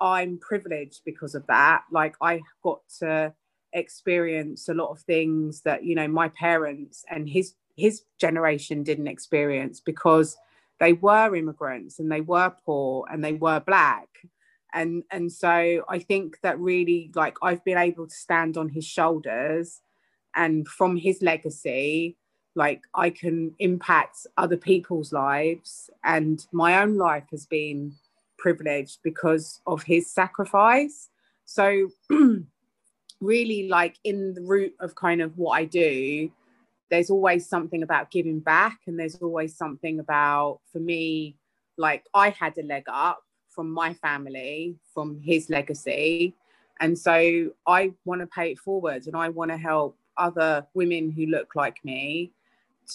I'm 0.01 0.39
privileged 0.39 1.03
because 1.05 1.35
of 1.35 1.47
that. 1.47 1.83
Like 1.91 2.17
I 2.21 2.41
got 2.63 2.81
to 3.01 3.35
experience 3.73 4.69
a 4.69 4.75
lot 4.75 4.91
of 4.91 5.01
things 5.01 5.63
that 5.63 5.85
you 5.85 5.95
know 5.95 6.09
my 6.09 6.29
parents 6.29 7.05
and 7.09 7.29
his 7.29 7.55
his 7.77 8.03
generation 8.19 8.83
didn't 8.83 9.07
experience 9.07 9.81
because 9.81 10.37
they 10.81 10.93
were 10.95 11.35
immigrants 11.37 11.99
and 11.99 12.11
they 12.11 12.21
were 12.21 12.53
poor 12.65 13.07
and 13.11 13.25
they 13.25 13.33
were 13.33 13.61
black 13.61 14.09
and 14.75 15.05
and 15.11 15.31
so 15.31 15.85
i 15.89 15.99
think 15.99 16.41
that 16.43 16.59
really 16.59 17.11
like 17.15 17.37
i've 17.43 17.65
been 17.65 17.79
able 17.79 18.07
to 18.07 18.15
stand 18.15 18.57
on 18.57 18.69
his 18.69 18.85
shoulders 18.85 19.81
and 20.35 20.67
from 20.67 20.97
his 20.97 21.23
legacy 21.23 22.17
like 22.55 22.83
i 22.95 23.09
can 23.09 23.55
impact 23.59 24.27
other 24.37 24.57
people's 24.57 25.13
lives 25.13 25.91
and 26.03 26.47
my 26.53 26.83
own 26.83 26.97
life 26.97 27.27
has 27.31 27.47
been 27.47 27.93
privileged 28.41 28.99
because 29.03 29.61
of 29.67 29.83
his 29.83 30.11
sacrifice 30.11 31.11
so 31.51 31.89
really 33.21 33.69
like 33.69 33.97
in 34.05 34.35
the 34.35 34.43
root 34.43 34.75
of 34.81 34.95
kind 34.95 35.21
of 35.21 35.37
what 35.37 35.53
I 35.53 35.65
do, 35.65 36.31
there's 36.91 37.11
always 37.11 37.49
something 37.49 37.83
about 37.83 38.11
giving 38.13 38.39
back, 38.41 38.79
and 38.87 38.99
there's 38.99 39.17
always 39.17 39.57
something 39.57 40.01
about 40.01 40.61
for 40.73 40.79
me, 40.79 41.37
like 41.77 42.05
I 42.15 42.31
had 42.31 42.57
a 42.59 42.63
leg 42.63 42.85
up 42.89 43.23
from 43.49 43.71
my 43.71 43.95
family, 43.95 44.77
from 44.95 45.21
his 45.21 45.51
legacy. 45.51 46.37
And 46.81 46.97
so 46.97 47.51
I 47.67 47.93
want 48.05 48.21
to 48.21 48.29
pay 48.29 48.53
it 48.53 48.59
forward 48.59 49.07
and 49.07 49.17
I 49.17 49.29
want 49.29 49.51
to 49.51 49.57
help 49.57 49.99
other 50.17 50.67
women 50.73 51.11
who 51.11 51.27
look 51.27 51.55
like 51.55 51.85
me 51.85 52.33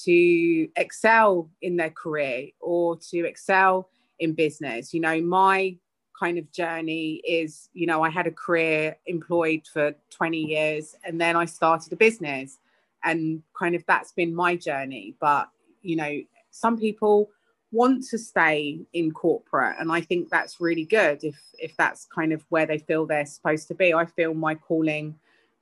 to 0.06 0.68
excel 0.76 1.50
in 1.62 1.76
their 1.76 1.92
career 1.92 2.48
or 2.60 2.98
to 3.12 3.26
excel 3.26 3.90
in 4.20 4.34
business. 4.34 4.94
You 4.94 5.02
know, 5.02 5.22
my 5.22 5.78
kind 6.20 6.38
of 6.38 6.50
journey 6.54 7.22
is 7.28 7.68
you 7.74 7.86
know 7.86 8.02
i 8.02 8.10
had 8.10 8.26
a 8.26 8.32
career 8.32 8.96
employed 9.06 9.62
for 9.74 9.94
20 10.12 10.38
years 10.38 10.96
and 11.04 11.20
then 11.20 11.36
i 11.36 11.44
started 11.44 11.92
a 11.92 11.96
business 11.98 12.58
and 13.06 13.42
kind 13.58 13.76
of 13.76 13.86
that's 13.88 14.12
been 14.12 14.36
my 14.36 14.56
journey. 14.56 15.16
But 15.22 15.48
you 15.82 15.96
know 15.96 16.20
some 16.52 16.78
people 16.78 17.30
want 17.72 18.04
to 18.06 18.18
stay 18.18 18.80
in 18.94 19.12
corporate 19.12 19.76
and 19.80 19.92
i 19.92 20.00
think 20.00 20.30
that's 20.30 20.62
really 20.62 20.86
good 20.86 21.24
if 21.24 21.36
if 21.60 21.76
that's 21.78 22.06
kind 22.06 22.32
of 22.32 22.44
where 22.50 22.66
they 22.66 22.78
feel 22.78 23.06
they're 23.06 23.26
supposed 23.26 23.68
to 23.70 23.76
be. 23.76 23.94
I 23.94 24.06
feel 24.06 24.34
my 24.34 24.56
calling 24.56 25.16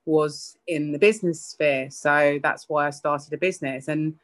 was 0.06 0.58
in 0.68 0.92
the 0.92 1.00
business 1.00 1.42
sphere 1.42 1.90
so 1.90 2.40
that's 2.42 2.68
why 2.68 2.88
i 2.88 2.90
started 2.90 3.32
a 3.34 3.38
business. 3.38 3.88
And 3.88 4.16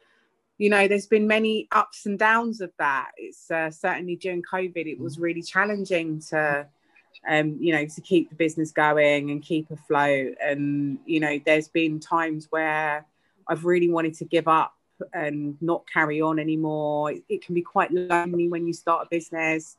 you 0.60 0.68
know, 0.68 0.86
there's 0.86 1.06
been 1.06 1.26
many 1.26 1.66
ups 1.72 2.04
and 2.04 2.18
downs 2.18 2.60
of 2.60 2.70
that. 2.78 3.12
It's 3.16 3.50
uh, 3.50 3.70
certainly 3.70 4.16
during 4.16 4.42
COVID, 4.42 4.84
it 4.84 5.00
was 5.00 5.18
really 5.18 5.40
challenging 5.40 6.20
to, 6.28 6.66
um, 7.26 7.56
you 7.58 7.72
know, 7.72 7.86
to 7.86 8.00
keep 8.02 8.28
the 8.28 8.34
business 8.34 8.70
going 8.70 9.30
and 9.30 9.42
keep 9.42 9.70
afloat. 9.70 10.34
And 10.38 10.98
you 11.06 11.18
know, 11.18 11.40
there's 11.46 11.68
been 11.68 11.98
times 11.98 12.48
where 12.50 13.06
I've 13.48 13.64
really 13.64 13.88
wanted 13.88 14.12
to 14.16 14.26
give 14.26 14.48
up 14.48 14.74
and 15.14 15.56
not 15.62 15.84
carry 15.90 16.20
on 16.20 16.38
anymore. 16.38 17.12
It, 17.12 17.22
it 17.30 17.42
can 17.42 17.54
be 17.54 17.62
quite 17.62 17.90
lonely 17.90 18.50
when 18.50 18.66
you 18.66 18.74
start 18.74 19.06
a 19.06 19.08
business. 19.08 19.78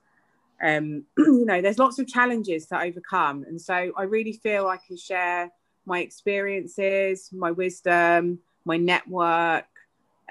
Um, 0.64 1.04
you 1.16 1.46
know, 1.46 1.62
there's 1.62 1.78
lots 1.78 2.00
of 2.00 2.08
challenges 2.08 2.66
to 2.68 2.82
overcome, 2.82 3.44
and 3.48 3.62
so 3.62 3.92
I 3.96 4.02
really 4.02 4.34
feel 4.34 4.66
I 4.66 4.78
can 4.78 4.98
share 4.98 5.52
my 5.86 6.00
experiences, 6.00 7.30
my 7.32 7.52
wisdom, 7.52 8.40
my 8.66 8.78
network, 8.78 9.66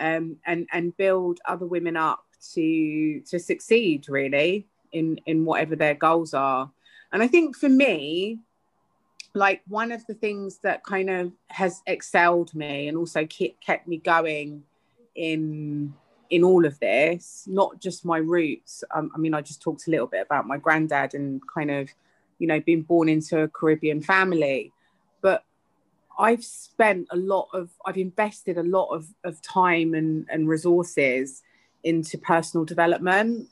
um, 0.00 0.36
and 0.46 0.66
and 0.72 0.96
build 0.96 1.40
other 1.46 1.66
women 1.66 1.96
up 1.96 2.24
to 2.52 3.20
to 3.20 3.38
succeed 3.38 4.08
really 4.08 4.66
in 4.92 5.20
in 5.26 5.44
whatever 5.44 5.76
their 5.76 5.94
goals 5.94 6.34
are. 6.34 6.70
And 7.12 7.22
i 7.22 7.26
think 7.26 7.56
for 7.56 7.68
me 7.68 8.38
like 9.34 9.62
one 9.68 9.92
of 9.92 10.04
the 10.06 10.14
things 10.14 10.58
that 10.58 10.84
kind 10.84 11.08
of 11.08 11.32
has 11.48 11.82
excelled 11.86 12.54
me 12.54 12.88
and 12.88 12.96
also 12.96 13.26
kept, 13.26 13.86
me 13.86 13.98
going 13.98 14.62
in 15.14 15.94
in 16.30 16.44
all 16.44 16.64
of 16.64 16.78
this 16.78 17.44
not 17.48 17.80
just 17.80 18.04
my 18.04 18.18
roots 18.18 18.84
um, 18.94 19.10
i 19.14 19.18
mean 19.18 19.34
i 19.34 19.40
just 19.40 19.60
talked 19.60 19.88
a 19.88 19.90
little 19.90 20.06
bit 20.06 20.24
about 20.24 20.46
my 20.46 20.56
granddad 20.56 21.12
and 21.14 21.42
kind 21.52 21.70
of 21.70 21.88
you 22.38 22.46
know 22.46 22.60
being 22.60 22.82
born 22.82 23.08
into 23.08 23.40
a 23.40 23.48
caribbean 23.48 24.00
family 24.00 24.72
I've 26.18 26.44
spent 26.44 27.08
a 27.10 27.16
lot 27.16 27.48
of, 27.52 27.70
I've 27.86 27.96
invested 27.96 28.58
a 28.58 28.62
lot 28.62 28.88
of, 28.88 29.06
of 29.24 29.40
time 29.42 29.94
and, 29.94 30.26
and 30.30 30.48
resources 30.48 31.42
into 31.84 32.18
personal 32.18 32.64
development. 32.64 33.48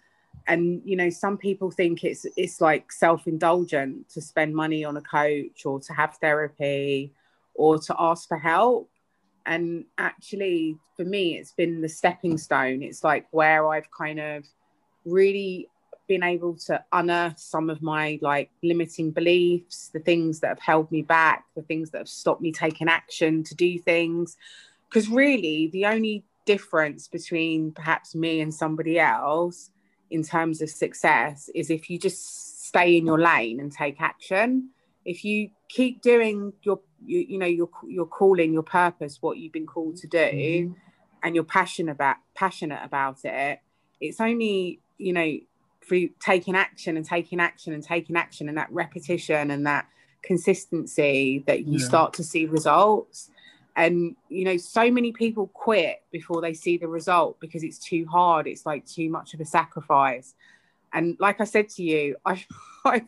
And, 0.46 0.82
you 0.84 0.96
know, 0.96 1.10
some 1.10 1.38
people 1.38 1.70
think 1.70 2.04
it's, 2.04 2.26
it's 2.36 2.60
like 2.60 2.92
self-indulgent 2.92 4.08
to 4.10 4.20
spend 4.20 4.54
money 4.54 4.84
on 4.84 4.96
a 4.96 5.02
coach 5.02 5.64
or 5.64 5.80
to 5.80 5.92
have 5.92 6.16
therapy 6.16 7.12
or 7.54 7.78
to 7.78 7.94
ask 7.98 8.28
for 8.28 8.38
help. 8.38 8.90
And 9.46 9.84
actually, 9.96 10.76
for 10.96 11.04
me, 11.04 11.38
it's 11.38 11.52
been 11.52 11.80
the 11.80 11.88
stepping 11.88 12.36
stone. 12.38 12.82
It's 12.82 13.02
like 13.02 13.26
where 13.30 13.68
I've 13.68 13.90
kind 13.90 14.20
of 14.20 14.44
really 15.04 15.68
been 16.08 16.22
able 16.22 16.56
to 16.56 16.82
unearth 16.92 17.38
some 17.38 17.70
of 17.70 17.82
my 17.82 18.18
like 18.22 18.50
limiting 18.62 19.10
beliefs, 19.10 19.90
the 19.92 20.00
things 20.00 20.40
that 20.40 20.48
have 20.48 20.60
held 20.60 20.90
me 20.90 21.02
back, 21.02 21.44
the 21.54 21.62
things 21.62 21.90
that 21.90 21.98
have 21.98 22.08
stopped 22.08 22.40
me 22.40 22.50
taking 22.50 22.88
action 22.88 23.44
to 23.44 23.54
do 23.54 23.78
things. 23.78 24.36
Because 24.88 25.08
really, 25.08 25.68
the 25.72 25.86
only 25.86 26.24
difference 26.46 27.08
between 27.08 27.72
perhaps 27.72 28.14
me 28.14 28.40
and 28.40 28.52
somebody 28.52 28.98
else 28.98 29.70
in 30.10 30.22
terms 30.22 30.62
of 30.62 30.70
success 30.70 31.50
is 31.54 31.68
if 31.68 31.90
you 31.90 31.98
just 31.98 32.48
stay 32.68 32.96
in 32.96 33.06
your 33.06 33.18
lane 33.18 33.58
and 33.60 33.72
take 33.72 34.00
action. 34.00 34.70
If 35.04 35.24
you 35.24 35.50
keep 35.68 36.02
doing 36.02 36.52
your, 36.62 36.80
you, 37.04 37.20
you 37.30 37.38
know, 37.38 37.46
your 37.46 37.70
your 37.86 38.06
calling, 38.06 38.52
your 38.52 38.62
purpose, 38.62 39.18
what 39.20 39.38
you've 39.38 39.52
been 39.52 39.66
called 39.66 39.96
to 39.96 40.06
do, 40.06 40.18
mm-hmm. 40.18 40.72
and 41.22 41.34
you're 41.34 41.44
passionate 41.44 41.92
about 41.92 42.16
passionate 42.34 42.80
about 42.84 43.24
it, 43.24 43.60
it's 44.00 44.20
only 44.20 44.80
you 44.98 45.12
know 45.12 45.38
through 45.88 46.08
taking 46.20 46.54
action 46.54 46.96
and 46.96 47.06
taking 47.06 47.40
action 47.40 47.72
and 47.72 47.82
taking 47.82 48.16
action 48.16 48.48
and 48.48 48.58
that 48.58 48.70
repetition 48.70 49.50
and 49.50 49.66
that 49.66 49.86
consistency 50.22 51.42
that 51.46 51.66
you 51.66 51.78
yeah. 51.78 51.86
start 51.86 52.12
to 52.12 52.22
see 52.22 52.46
results 52.46 53.30
and 53.76 54.16
you 54.28 54.44
know 54.44 54.56
so 54.56 54.90
many 54.90 55.12
people 55.12 55.46
quit 55.54 56.02
before 56.10 56.42
they 56.42 56.52
see 56.52 56.76
the 56.76 56.88
result 56.88 57.38
because 57.40 57.62
it's 57.62 57.78
too 57.78 58.04
hard 58.10 58.46
it's 58.46 58.66
like 58.66 58.84
too 58.84 59.08
much 59.08 59.32
of 59.32 59.40
a 59.40 59.44
sacrifice 59.44 60.34
and 60.92 61.16
like 61.20 61.40
i 61.40 61.44
said 61.44 61.68
to 61.68 61.82
you 61.82 62.16
i've 62.26 62.44
i've, 62.84 63.06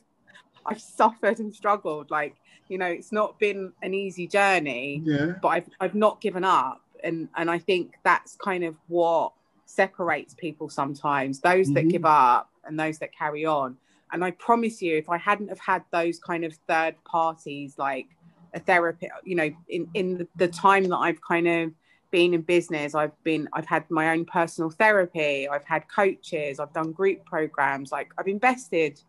I've 0.65 0.81
suffered 0.81 1.41
and 1.41 1.55
struggled 1.55 2.11
like 2.11 2.37
you 2.69 2.79
know 2.79 2.87
it's 2.87 3.11
not 3.11 3.39
been 3.39 3.73
an 3.83 3.93
easy 3.93 4.29
journey 4.29 5.03
yeah. 5.05 5.33
but 5.43 5.49
i've 5.49 5.69
i've 5.81 5.95
not 5.97 6.21
given 6.21 6.45
up 6.45 6.81
and 7.03 7.29
and 7.37 7.51
i 7.51 7.59
think 7.59 7.95
that's 8.05 8.37
kind 8.37 8.63
of 8.63 8.77
what 8.87 9.33
separates 9.71 10.35
people 10.35 10.69
sometimes 10.69 11.41
those 11.41 11.67
mm-hmm. 11.67 11.75
that 11.75 11.89
give 11.89 12.05
up 12.05 12.51
and 12.65 12.79
those 12.79 12.99
that 12.99 13.15
carry 13.17 13.45
on. 13.47 13.77
And 14.13 14.25
I 14.25 14.33
promise 14.33 14.83
you, 14.83 14.97
if 14.97 15.09
I 15.09 15.19
hadn't 15.19 15.49
have 15.49 15.61
had 15.61 15.85
those 15.93 16.19
kind 16.19 16.45
of 16.45 16.55
third 16.69 16.97
parties, 17.05 17.75
like 17.79 18.09
a 18.55 18.61
therapy, 18.61 19.09
you 19.25 19.37
know, 19.37 19.51
in, 19.69 19.89
in 19.95 20.27
the 20.37 20.49
time 20.49 20.85
that 20.89 20.97
I've 20.97 21.21
kind 21.23 21.47
of 21.47 21.73
been 22.11 22.35
in 22.35 22.43
business, 22.43 22.97
I've 22.97 23.13
been, 23.23 23.49
I've 23.53 23.67
had 23.67 23.89
my 23.89 24.11
own 24.11 24.25
personal 24.25 24.71
therapy, 24.71 25.49
I've 25.49 25.65
had 25.65 25.85
coaches, 25.89 26.59
I've 26.59 26.73
done 26.73 26.91
group 26.91 27.25
programs, 27.25 27.93
like 27.93 28.13
I've 28.19 28.27
invested 28.27 29.01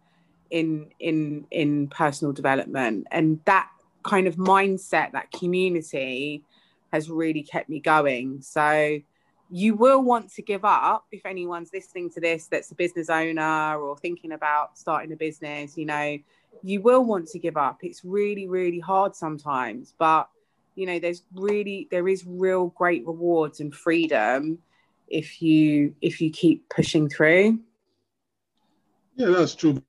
in 0.51 0.91
in 0.99 1.47
in 1.49 1.87
personal 1.87 2.33
development 2.33 3.07
and 3.11 3.39
that 3.45 3.69
kind 4.03 4.27
of 4.27 4.35
mindset 4.35 5.13
that 5.13 5.31
community 5.31 6.43
has 6.91 7.09
really 7.09 7.41
kept 7.41 7.69
me 7.69 7.79
going 7.79 8.41
so 8.41 8.99
you 9.53 9.75
will 9.75 10.01
want 10.01 10.31
to 10.31 10.41
give 10.41 10.63
up 10.63 11.05
if 11.11 11.25
anyone's 11.25 11.71
listening 11.73 12.09
to 12.09 12.21
this 12.21 12.47
that's 12.47 12.71
a 12.71 12.75
business 12.75 13.09
owner 13.09 13.75
or 13.75 13.97
thinking 13.97 14.31
about 14.31 14.77
starting 14.77 15.11
a 15.11 15.15
business 15.15 15.77
you 15.77 15.85
know 15.85 16.17
you 16.63 16.81
will 16.81 17.03
want 17.03 17.27
to 17.27 17.39
give 17.39 17.57
up. 17.57 17.79
It's 17.81 18.05
really 18.05 18.47
really 18.47 18.79
hard 18.79 19.15
sometimes 19.15 19.93
but 19.99 20.29
you 20.75 20.85
know 20.85 20.99
there's 20.99 21.23
really 21.35 21.87
there 21.91 22.07
is 22.07 22.23
real 22.25 22.67
great 22.67 23.05
rewards 23.05 23.59
and 23.59 23.75
freedom 23.75 24.59
if 25.07 25.41
you 25.41 25.93
if 26.01 26.21
you 26.21 26.31
keep 26.31 26.69
pushing 26.69 27.09
through. 27.09 27.59
Yeah 29.15 29.29
that's 29.29 29.53
true. 29.55 29.81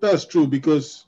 That's 0.00 0.24
true 0.24 0.46
because 0.46 1.06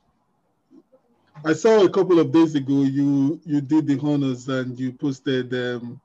i 1.44 1.52
saw 1.52 1.84
a 1.84 1.90
couple 1.90 2.18
of 2.18 2.32
days 2.32 2.54
ago 2.54 2.82
you 2.82 3.38
you 3.44 3.60
did 3.60 3.86
the 3.86 4.00
honors 4.00 4.48
and 4.48 4.80
you 4.80 4.90
posted 4.90 5.52
um 5.52 6.00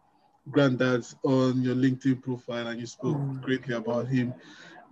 granddads 0.49 1.15
on 1.23 1.61
your 1.61 1.75
LinkedIn 1.75 2.21
profile 2.21 2.67
and 2.67 2.79
you 2.79 2.87
spoke 2.87 3.17
mm. 3.17 3.41
greatly 3.41 3.75
about 3.75 4.07
him. 4.07 4.33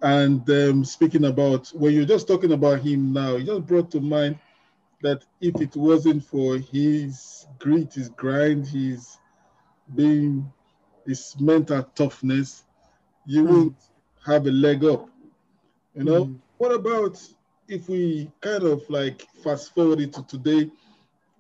And 0.02 0.50
um, 0.50 0.86
speaking 0.86 1.26
about 1.26 1.68
when 1.70 1.94
you're 1.94 2.06
just 2.06 2.28
talking 2.28 2.54
about 2.54 2.82
him 2.82 3.12
now, 3.12 3.36
it 3.36 3.46
just 3.46 3.66
brought 3.66 3.92
to 3.92 4.00
mind 4.00 4.38
that 5.02 5.26
if 5.42 5.60
it 5.60 5.76
wasn't 5.76 6.24
for 6.24 6.58
his 6.58 7.48
grit, 7.58 7.94
his 7.94 8.10
grind, 8.10 8.68
his 8.68 9.18
being 9.96 10.52
his 11.06 11.36
mental 11.40 11.84
toughness, 11.96 12.64
you 13.26 13.44
mm. 13.44 13.50
won't 13.50 13.76
have 14.26 14.46
a 14.46 14.52
leg 14.52 14.86
up. 14.86 15.10
You 15.96 16.04
know, 16.04 16.26
mm. 16.26 16.40
what 16.58 16.72
about 16.72 17.22
if 17.68 17.90
we 17.90 18.32
kind 18.42 18.64
of 18.64 18.88
like 18.90 19.28
fast 19.44 19.74
forward 19.74 20.00
it 20.00 20.14
to 20.14 20.24
today 20.24 20.70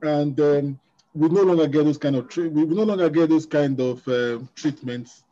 and 0.01 0.39
um, 0.39 0.79
we 1.19 1.27
no 1.27 1.43
longer 1.43 1.67
get 1.67 1.83
those 1.83 1.97
kind 1.97 2.15
of 2.15 2.33
we 2.37 2.63
no 2.65 2.83
longer 2.83 3.09
get 3.09 3.29
those 3.29 3.45
kind 3.45 3.77
of 3.81 4.07
uh, 4.07 4.39
treatments 4.55 5.23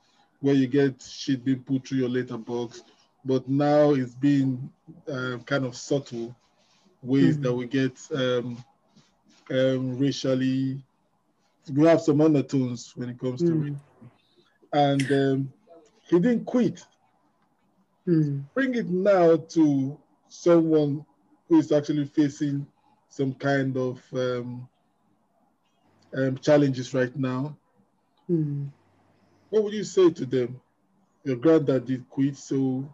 where 0.42 0.54
you 0.54 0.68
get 0.68 1.02
shit 1.02 1.46
being 1.46 1.64
put 1.64 1.88
through 1.88 2.00
your 2.00 2.10
letterbox, 2.10 2.84
but 3.24 3.48
now 3.48 3.92
it's 3.92 4.14
being 4.14 4.70
uh, 5.10 5.38
kind 5.46 5.66
of 5.66 5.78
subtle 5.78 6.36
ways 7.02 7.36
mm-hmm. 7.36 7.44
that 7.44 7.54
we 7.54 7.66
get 7.68 7.98
um, 8.14 8.64
um, 9.50 9.98
racially. 9.98 10.84
We 11.74 11.88
have 11.88 12.02
some 12.02 12.20
undertones 12.20 12.92
when 12.98 13.10
it 13.10 13.18
comes 13.18 13.42
mm-hmm. 13.42 13.68
to 13.68 13.72
it, 13.72 13.78
and 14.74 15.12
um, 15.12 15.54
he 16.10 16.20
didn't 16.20 16.46
quit. 16.46 16.86
Mm-hmm. 18.06 18.40
Bring 18.54 18.76
it 18.76 18.90
now 18.90 19.38
to 19.38 19.98
someone 20.28 21.06
who 21.48 21.60
is 21.60 21.72
actually 21.72 22.06
facing 22.08 22.68
some 23.08 23.34
kind 23.36 23.78
of 23.78 24.02
um, 24.14 24.68
um, 26.16 26.38
challenges 26.38 26.94
right 26.94 27.16
now. 27.16 27.56
Mm. 28.30 28.70
What 29.50 29.64
would 29.64 29.74
you 29.74 29.84
say 29.84 30.12
to 30.12 30.26
them? 30.26 30.60
Your 31.24 31.38
granddad 31.38 31.86
did 31.86 32.10
quit, 32.10 32.38
so 32.38 32.88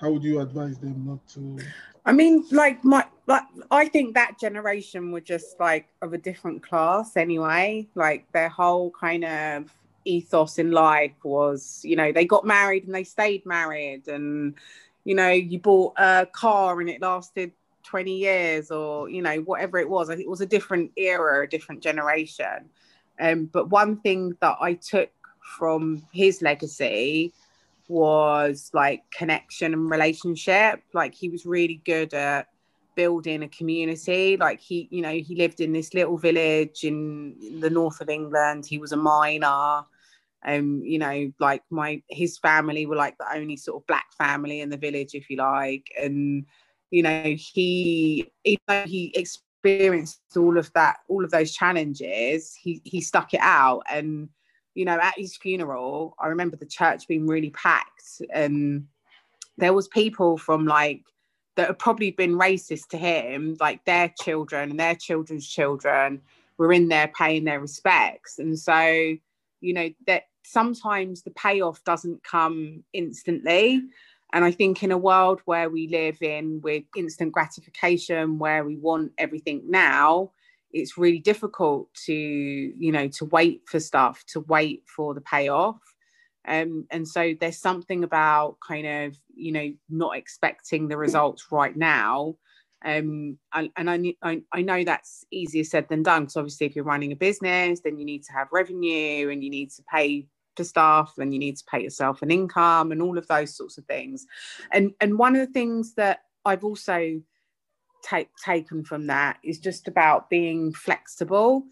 how 0.00 0.10
would 0.12 0.22
you 0.22 0.40
advise 0.40 0.78
them 0.78 1.04
not 1.06 1.26
to? 1.34 1.58
I 2.06 2.12
mean, 2.12 2.44
like 2.50 2.82
my, 2.84 3.04
like 3.26 3.42
I 3.70 3.88
think 3.88 4.14
that 4.14 4.38
generation 4.38 5.12
were 5.12 5.20
just 5.20 5.60
like 5.60 5.86
of 6.00 6.12
a 6.12 6.18
different 6.18 6.62
class 6.62 7.16
anyway. 7.16 7.86
Like 7.94 8.30
their 8.32 8.48
whole 8.48 8.90
kind 8.90 9.24
of 9.24 9.74
ethos 10.04 10.58
in 10.58 10.70
life 10.70 11.12
was, 11.22 11.80
you 11.84 11.96
know, 11.96 12.12
they 12.12 12.24
got 12.24 12.46
married 12.46 12.84
and 12.86 12.94
they 12.94 13.04
stayed 13.04 13.44
married, 13.44 14.08
and 14.08 14.54
you 15.04 15.14
know, 15.14 15.30
you 15.30 15.58
bought 15.58 15.94
a 15.98 16.26
car 16.32 16.80
and 16.80 16.88
it 16.88 17.02
lasted 17.02 17.52
20 17.88 18.16
years 18.16 18.70
or 18.70 19.08
you 19.08 19.22
know 19.22 19.36
whatever 19.38 19.78
it 19.78 19.88
was 19.88 20.10
it 20.10 20.28
was 20.28 20.40
a 20.40 20.46
different 20.46 20.90
era 20.96 21.44
a 21.44 21.48
different 21.48 21.82
generation. 21.82 22.68
Um, 23.20 23.46
but 23.46 23.70
one 23.70 24.00
thing 24.00 24.36
that 24.40 24.56
i 24.60 24.74
took 24.74 25.10
from 25.58 26.06
his 26.12 26.40
legacy 26.42 27.32
was 27.88 28.70
like 28.74 29.02
connection 29.10 29.72
and 29.72 29.90
relationship. 29.90 30.82
Like 30.92 31.14
he 31.14 31.28
was 31.28 31.46
really 31.46 31.80
good 31.84 32.12
at 32.14 32.48
building 32.94 33.42
a 33.42 33.48
community. 33.48 34.36
Like 34.36 34.60
he 34.60 34.88
you 34.90 35.02
know 35.02 35.12
he 35.12 35.34
lived 35.34 35.60
in 35.60 35.72
this 35.72 35.94
little 35.94 36.18
village 36.18 36.84
in, 36.84 37.34
in 37.42 37.60
the 37.60 37.70
north 37.70 38.00
of 38.00 38.08
england. 38.08 38.66
He 38.66 38.78
was 38.78 38.92
a 38.92 38.96
miner. 38.96 39.84
Um 40.44 40.82
you 40.84 40.98
know 40.98 41.32
like 41.40 41.62
my 41.70 42.02
his 42.08 42.38
family 42.38 42.86
were 42.86 42.96
like 42.96 43.16
the 43.18 43.34
only 43.34 43.56
sort 43.56 43.82
of 43.82 43.86
black 43.86 44.12
family 44.16 44.60
in 44.60 44.68
the 44.68 44.76
village 44.76 45.14
if 45.14 45.30
you 45.30 45.36
like. 45.38 45.90
And 46.00 46.44
you 46.90 47.02
know 47.02 47.22
he 47.36 48.30
even 48.44 48.60
though 48.66 48.84
he 48.84 49.12
experienced 49.14 50.20
all 50.36 50.56
of 50.56 50.72
that 50.72 50.98
all 51.08 51.24
of 51.24 51.30
those 51.30 51.52
challenges 51.52 52.54
he 52.54 52.80
he 52.84 53.00
stuck 53.00 53.34
it 53.34 53.40
out. 53.42 53.82
And 53.90 54.28
you 54.74 54.84
know 54.84 54.98
at 55.00 55.18
his 55.18 55.36
funeral 55.36 56.14
i 56.20 56.28
remember 56.28 56.56
the 56.56 56.64
church 56.64 57.08
being 57.08 57.26
really 57.26 57.50
packed 57.50 58.22
and 58.32 58.86
there 59.56 59.72
was 59.72 59.88
people 59.88 60.38
from 60.38 60.66
like 60.66 61.02
that 61.56 61.66
had 61.66 61.78
probably 61.80 62.12
been 62.12 62.38
racist 62.38 62.86
to 62.88 62.96
him 62.96 63.56
like 63.58 63.84
their 63.84 64.12
children 64.20 64.70
and 64.70 64.78
their 64.78 64.94
children's 64.94 65.48
children 65.48 66.22
were 66.56 66.72
in 66.72 66.88
there 66.88 67.08
paying 67.08 67.44
their 67.44 67.60
respects. 67.60 68.38
And 68.38 68.56
so 68.56 69.16
you 69.60 69.74
know 69.74 69.90
that 70.06 70.24
sometimes 70.44 71.22
the 71.22 71.32
payoff 71.32 71.82
doesn't 71.82 72.22
come 72.22 72.84
instantly 72.92 73.82
and 74.32 74.44
I 74.44 74.50
think 74.50 74.82
in 74.82 74.92
a 74.92 74.98
world 74.98 75.40
where 75.46 75.70
we 75.70 75.88
live 75.88 76.20
in 76.22 76.60
with 76.60 76.84
instant 76.96 77.32
gratification, 77.32 78.38
where 78.38 78.64
we 78.64 78.76
want 78.76 79.12
everything 79.16 79.62
now, 79.66 80.32
it's 80.70 80.98
really 80.98 81.18
difficult 81.18 81.92
to, 82.06 82.12
you 82.12 82.92
know, 82.92 83.08
to 83.08 83.24
wait 83.24 83.62
for 83.66 83.80
stuff, 83.80 84.24
to 84.32 84.40
wait 84.40 84.82
for 84.86 85.14
the 85.14 85.22
payoff. 85.22 85.80
Um, 86.46 86.86
and 86.90 87.06
so 87.06 87.34
there's 87.40 87.58
something 87.58 88.04
about 88.04 88.56
kind 88.66 88.86
of, 88.86 89.16
you 89.34 89.52
know, 89.52 89.72
not 89.88 90.16
expecting 90.16 90.88
the 90.88 90.96
results 90.96 91.46
right 91.50 91.76
now. 91.76 92.36
Um, 92.84 93.38
and, 93.54 93.70
and 93.76 93.90
I, 93.90 94.14
I, 94.22 94.42
I 94.52 94.62
know 94.62 94.84
that's 94.84 95.24
easier 95.30 95.64
said 95.64 95.88
than 95.88 96.02
done 96.02 96.22
because 96.22 96.36
obviously 96.36 96.66
if 96.66 96.76
you're 96.76 96.84
running 96.84 97.12
a 97.12 97.16
business, 97.16 97.80
then 97.80 97.98
you 97.98 98.04
need 98.04 98.24
to 98.24 98.32
have 98.32 98.48
revenue 98.52 99.30
and 99.30 99.42
you 99.42 99.50
need 99.50 99.70
to 99.72 99.82
pay 99.92 100.26
to 100.58 100.64
staff 100.64 101.14
and 101.18 101.32
you 101.32 101.40
need 101.40 101.56
to 101.56 101.64
pay 101.64 101.82
yourself 101.82 102.22
an 102.22 102.30
income 102.30 102.92
and 102.92 103.02
all 103.02 103.16
of 103.18 103.26
those 103.26 103.56
sorts 103.56 103.78
of 103.78 103.84
things. 103.86 104.26
And 104.72 104.92
and 105.00 105.18
one 105.18 105.34
of 105.34 105.46
the 105.46 105.52
things 105.52 105.94
that 105.94 106.20
i've 106.44 106.64
also 106.64 107.20
take, 108.04 108.28
taken 108.36 108.84
from 108.84 109.08
that 109.08 109.38
is 109.42 109.58
just 109.58 109.88
about 109.88 110.30
being 110.30 110.72
flexible 110.72 111.64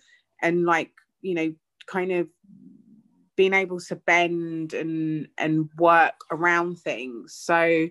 and 0.42 0.64
like 0.64 0.90
you 1.20 1.34
know 1.34 1.54
kind 1.86 2.10
of 2.10 2.28
being 3.36 3.54
able 3.54 3.78
to 3.78 3.96
bend 3.96 4.72
and 4.72 5.28
and 5.38 5.68
work 5.78 6.14
around 6.32 6.78
things. 6.78 7.34
So 7.34 7.88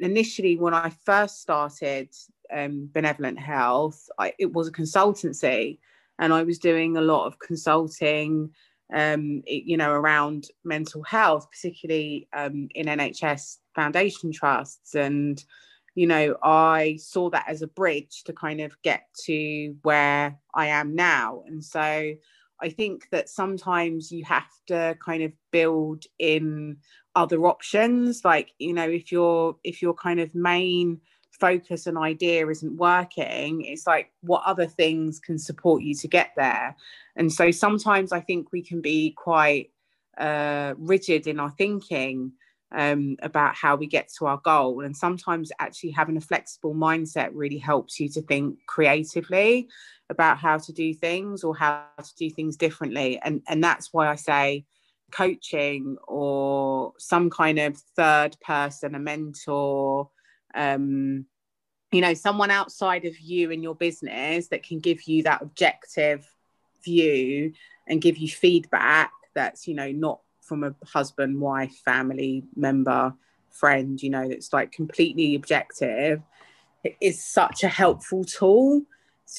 initially 0.00 0.56
when 0.56 0.74
i 0.74 0.90
first 1.04 1.40
started 1.40 2.08
um, 2.52 2.88
benevolent 2.92 3.38
health 3.38 4.08
I, 4.18 4.32
it 4.38 4.52
was 4.52 4.68
a 4.68 4.72
consultancy 4.72 5.78
and 6.18 6.32
i 6.32 6.42
was 6.42 6.58
doing 6.58 6.96
a 6.96 7.02
lot 7.02 7.26
of 7.26 7.38
consulting 7.38 8.50
um, 8.92 9.42
you 9.46 9.76
know, 9.76 9.90
around 9.90 10.48
mental 10.64 11.02
health, 11.02 11.48
particularly 11.50 12.28
um, 12.32 12.68
in 12.74 12.86
NHS 12.86 13.58
foundation 13.74 14.32
trusts. 14.32 14.94
And, 14.94 15.42
you 15.94 16.06
know, 16.06 16.36
I 16.42 16.98
saw 17.00 17.30
that 17.30 17.46
as 17.48 17.62
a 17.62 17.66
bridge 17.66 18.24
to 18.24 18.32
kind 18.32 18.60
of 18.60 18.80
get 18.82 19.04
to 19.24 19.74
where 19.82 20.38
I 20.54 20.66
am 20.66 20.94
now. 20.94 21.42
And 21.46 21.64
so 21.64 22.14
I 22.60 22.68
think 22.68 23.08
that 23.10 23.28
sometimes 23.28 24.12
you 24.12 24.24
have 24.24 24.50
to 24.68 24.96
kind 25.04 25.22
of 25.22 25.32
build 25.50 26.04
in 26.18 26.78
other 27.14 27.46
options. 27.46 28.24
Like, 28.24 28.52
you 28.58 28.72
know, 28.72 28.88
if 28.88 29.10
you're 29.10 29.56
if 29.64 29.82
your 29.82 29.94
kind 29.94 30.20
of 30.20 30.34
main 30.34 31.00
focus 31.40 31.86
and 31.86 31.98
idea 31.98 32.46
isn't 32.48 32.76
working, 32.76 33.64
it's 33.64 33.86
like 33.86 34.12
what 34.20 34.42
other 34.46 34.66
things 34.66 35.18
can 35.18 35.38
support 35.38 35.82
you 35.82 35.94
to 35.94 36.08
get 36.08 36.30
there. 36.36 36.76
And 37.16 37.32
so 37.32 37.50
sometimes 37.50 38.12
I 38.12 38.20
think 38.20 38.52
we 38.52 38.62
can 38.62 38.80
be 38.80 39.12
quite 39.16 39.70
uh, 40.18 40.74
rigid 40.78 41.26
in 41.26 41.40
our 41.40 41.50
thinking 41.50 42.32
um, 42.72 43.16
about 43.22 43.54
how 43.54 43.76
we 43.76 43.86
get 43.86 44.10
to 44.18 44.26
our 44.26 44.40
goal. 44.44 44.84
And 44.84 44.96
sometimes 44.96 45.50
actually 45.58 45.90
having 45.90 46.16
a 46.16 46.20
flexible 46.20 46.74
mindset 46.74 47.30
really 47.32 47.58
helps 47.58 48.00
you 48.00 48.08
to 48.10 48.22
think 48.22 48.58
creatively 48.66 49.68
about 50.10 50.38
how 50.38 50.58
to 50.58 50.72
do 50.72 50.92
things 50.92 51.44
or 51.44 51.56
how 51.56 51.84
to 51.98 52.14
do 52.16 52.30
things 52.30 52.56
differently. 52.56 53.18
And, 53.22 53.42
and 53.48 53.62
that's 53.62 53.92
why 53.92 54.08
I 54.08 54.16
say 54.16 54.66
coaching 55.10 55.96
or 56.08 56.92
some 56.98 57.30
kind 57.30 57.58
of 57.58 57.76
third 57.96 58.36
person, 58.40 58.94
a 58.94 58.98
mentor, 58.98 60.10
um, 60.54 61.26
you 61.92 62.00
know, 62.00 62.14
someone 62.14 62.50
outside 62.50 63.04
of 63.04 63.18
you 63.20 63.50
and 63.50 63.62
your 63.62 63.74
business 63.74 64.48
that 64.48 64.62
can 64.62 64.80
give 64.80 65.02
you 65.08 65.22
that 65.24 65.42
objective 65.42 66.26
view 66.82 67.52
and 67.86 68.00
give 68.00 68.16
you 68.16 68.28
feedback 68.28 69.12
that's, 69.34 69.66
you 69.66 69.74
know, 69.74 69.90
not 69.90 70.20
from 70.40 70.64
a 70.64 70.74
husband, 70.84 71.40
wife, 71.40 71.74
family 71.84 72.44
member, 72.56 73.14
friend, 73.50 74.02
you 74.02 74.10
know, 74.10 74.28
that's 74.28 74.52
like 74.52 74.72
completely 74.72 75.34
objective 75.34 76.22
it 76.84 76.96
is 77.00 77.24
such 77.24 77.64
a 77.64 77.68
helpful 77.68 78.24
tool 78.24 78.82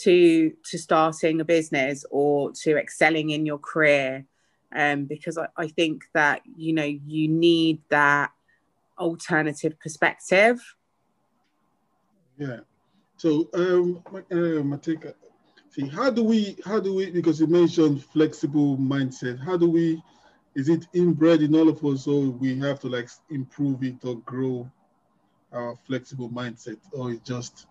to 0.02 0.52
to 0.66 0.78
starting 0.78 1.40
a 1.40 1.46
business 1.46 2.04
or 2.10 2.52
to 2.52 2.76
excelling 2.76 3.30
in 3.30 3.46
your 3.46 3.60
career 3.60 4.26
um, 4.76 5.06
because 5.06 5.38
I, 5.38 5.48
I 5.56 5.68
think 5.68 6.04
that 6.14 6.42
you 6.58 6.74
know 6.74 6.84
you 6.84 7.28
need 7.28 7.82
that 7.90 8.32
alternative 8.98 9.80
perspective 9.80 10.75
yeah. 12.38 12.60
So, 13.18 13.50
um, 13.54 14.04
uh, 14.14 14.62
Marteka, 14.64 15.14
see, 15.70 15.88
how 15.88 16.10
do 16.10 16.24
we, 16.24 16.58
how 16.66 16.80
do 16.80 16.94
we, 16.94 17.12
because 17.12 17.40
you 17.40 17.48
mentioned 17.48 18.04
flexible 18.04 18.78
mindset, 18.78 19.40
how 19.40 19.58
do 19.58 19.70
we, 19.70 20.02
is 20.56 20.70
it 20.70 20.88
inbred 20.94 21.42
in 21.42 21.56
all 21.56 21.70
of 21.70 21.84
us, 21.86 22.08
or 22.08 22.30
we 22.30 22.58
have 22.60 22.80
to 22.82 22.88
like 22.88 23.10
improve 23.30 23.84
it 23.84 23.96
or 24.04 24.18
grow 24.20 24.70
our 25.54 25.76
flexible 25.88 26.30
mindset, 26.30 26.78
or 26.92 27.12
it's 27.12 27.28
just, 27.28 27.68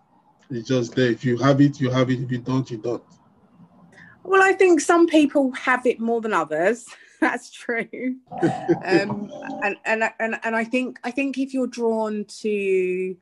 it's 0.49 0.67
just 0.67 0.95
there. 0.95 1.11
If 1.11 1.25
you 1.25 1.37
have 1.37 1.61
it, 1.61 1.79
you 1.79 1.89
have 1.89 2.09
it. 2.09 2.21
If 2.21 2.31
you 2.31 2.39
don't, 2.39 2.69
you 2.69 2.77
don't. 2.77 3.03
Well, 4.23 4.41
I 4.41 4.53
think 4.53 4.81
some 4.81 5.07
people 5.07 5.51
have 5.51 5.85
it 5.85 5.99
more 5.99 6.21
than 6.21 6.33
others. 6.33 6.85
That's 7.21 7.51
true. 7.51 8.17
um, 8.41 9.31
and, 9.63 9.77
and 9.85 10.03
and 10.19 10.39
and 10.43 10.55
I 10.55 10.63
think 10.63 10.99
I 11.03 11.11
think 11.11 11.37
if 11.37 11.53
you're 11.53 11.67
drawn 11.67 12.25
to 12.41 13.15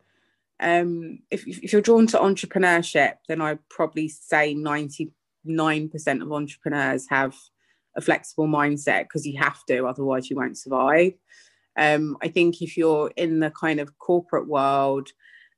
um, 0.63 1.19
if, 1.29 1.45
if 1.45 1.73
you're 1.73 1.81
drawn 1.81 2.07
to 2.07 2.17
entrepreneurship, 2.17 3.15
then 3.27 3.41
I'd 3.41 3.59
probably 3.69 4.07
say 4.07 4.55
99% 4.55 5.11
of 6.21 6.31
entrepreneurs 6.31 7.05
have 7.09 7.35
a 7.95 8.01
flexible 8.01 8.47
mindset 8.47 9.03
because 9.03 9.27
you 9.27 9.37
have 9.39 9.63
to, 9.65 9.85
otherwise, 9.85 10.29
you 10.29 10.37
won't 10.37 10.57
survive. 10.57 11.13
Um, 11.77 12.17
I 12.21 12.29
think 12.29 12.61
if 12.61 12.77
you're 12.77 13.11
in 13.17 13.41
the 13.41 13.51
kind 13.51 13.79
of 13.81 13.97
corporate 13.99 14.47
world 14.47 15.09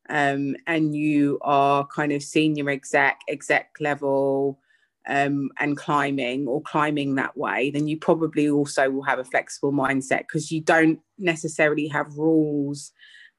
um, 0.10 0.56
and 0.66 0.96
you 0.96 1.38
are 1.42 1.86
kind 1.86 2.12
of 2.12 2.24
senior 2.24 2.70
exec, 2.70 3.20
exec 3.30 3.76
level, 3.80 4.60
um, 5.08 5.50
and 5.60 5.78
climbing 5.78 6.48
or 6.48 6.64
climbing 6.64 7.14
that 7.16 7.38
way, 7.38 7.70
then 7.70 7.88
you 7.88 7.98
probably 7.98 8.50
also 8.50 8.90
will 8.90 9.04
have 9.04 9.20
a 9.20 9.24
flexible 9.24 9.72
mindset 9.72 10.22
because 10.22 10.52
you 10.52 10.62
don't 10.62 11.00
necessarily 11.20 11.88
have 11.88 12.18
rules 12.18 12.92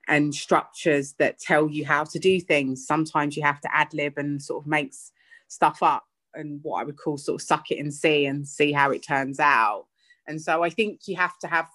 and 0.09 0.35
structures 0.35 1.15
that 1.15 1.39
tell 1.39 1.69
you 1.69 1.85
how 1.85 2.05
to 2.05 2.19
do 2.19 2.41
things. 2.41 2.87
Sometimes 2.87 3.37
you 3.37 3.43
have 3.43 3.61
to 3.61 3.75
ad 3.75 3.93
lib 3.93 4.15
and 4.17 4.41
sort 4.43 4.63
of 4.63 4.69
makes 4.69 5.13
stuff 5.49 5.83
up 5.83 6.05
and 6.35 6.61
what 6.63 6.81
I 6.81 6.85
would 6.85 6.97
call 6.97 7.17
sort 7.17 7.41
of 7.41 7.47
suck 7.47 7.71
it 7.71 7.79
and 7.79 7.93
see 7.93 8.27
and 8.27 8.47
see 8.47 8.73
how 8.73 8.91
it 8.91 9.03
turns 9.03 9.41
out. 9.41 9.87
And 10.29 10.41
so 10.41 10.63
I 10.63 10.71
think 10.71 11.01
you 11.07 11.17
have 11.17 11.39
to 11.41 11.47
have 11.47 11.67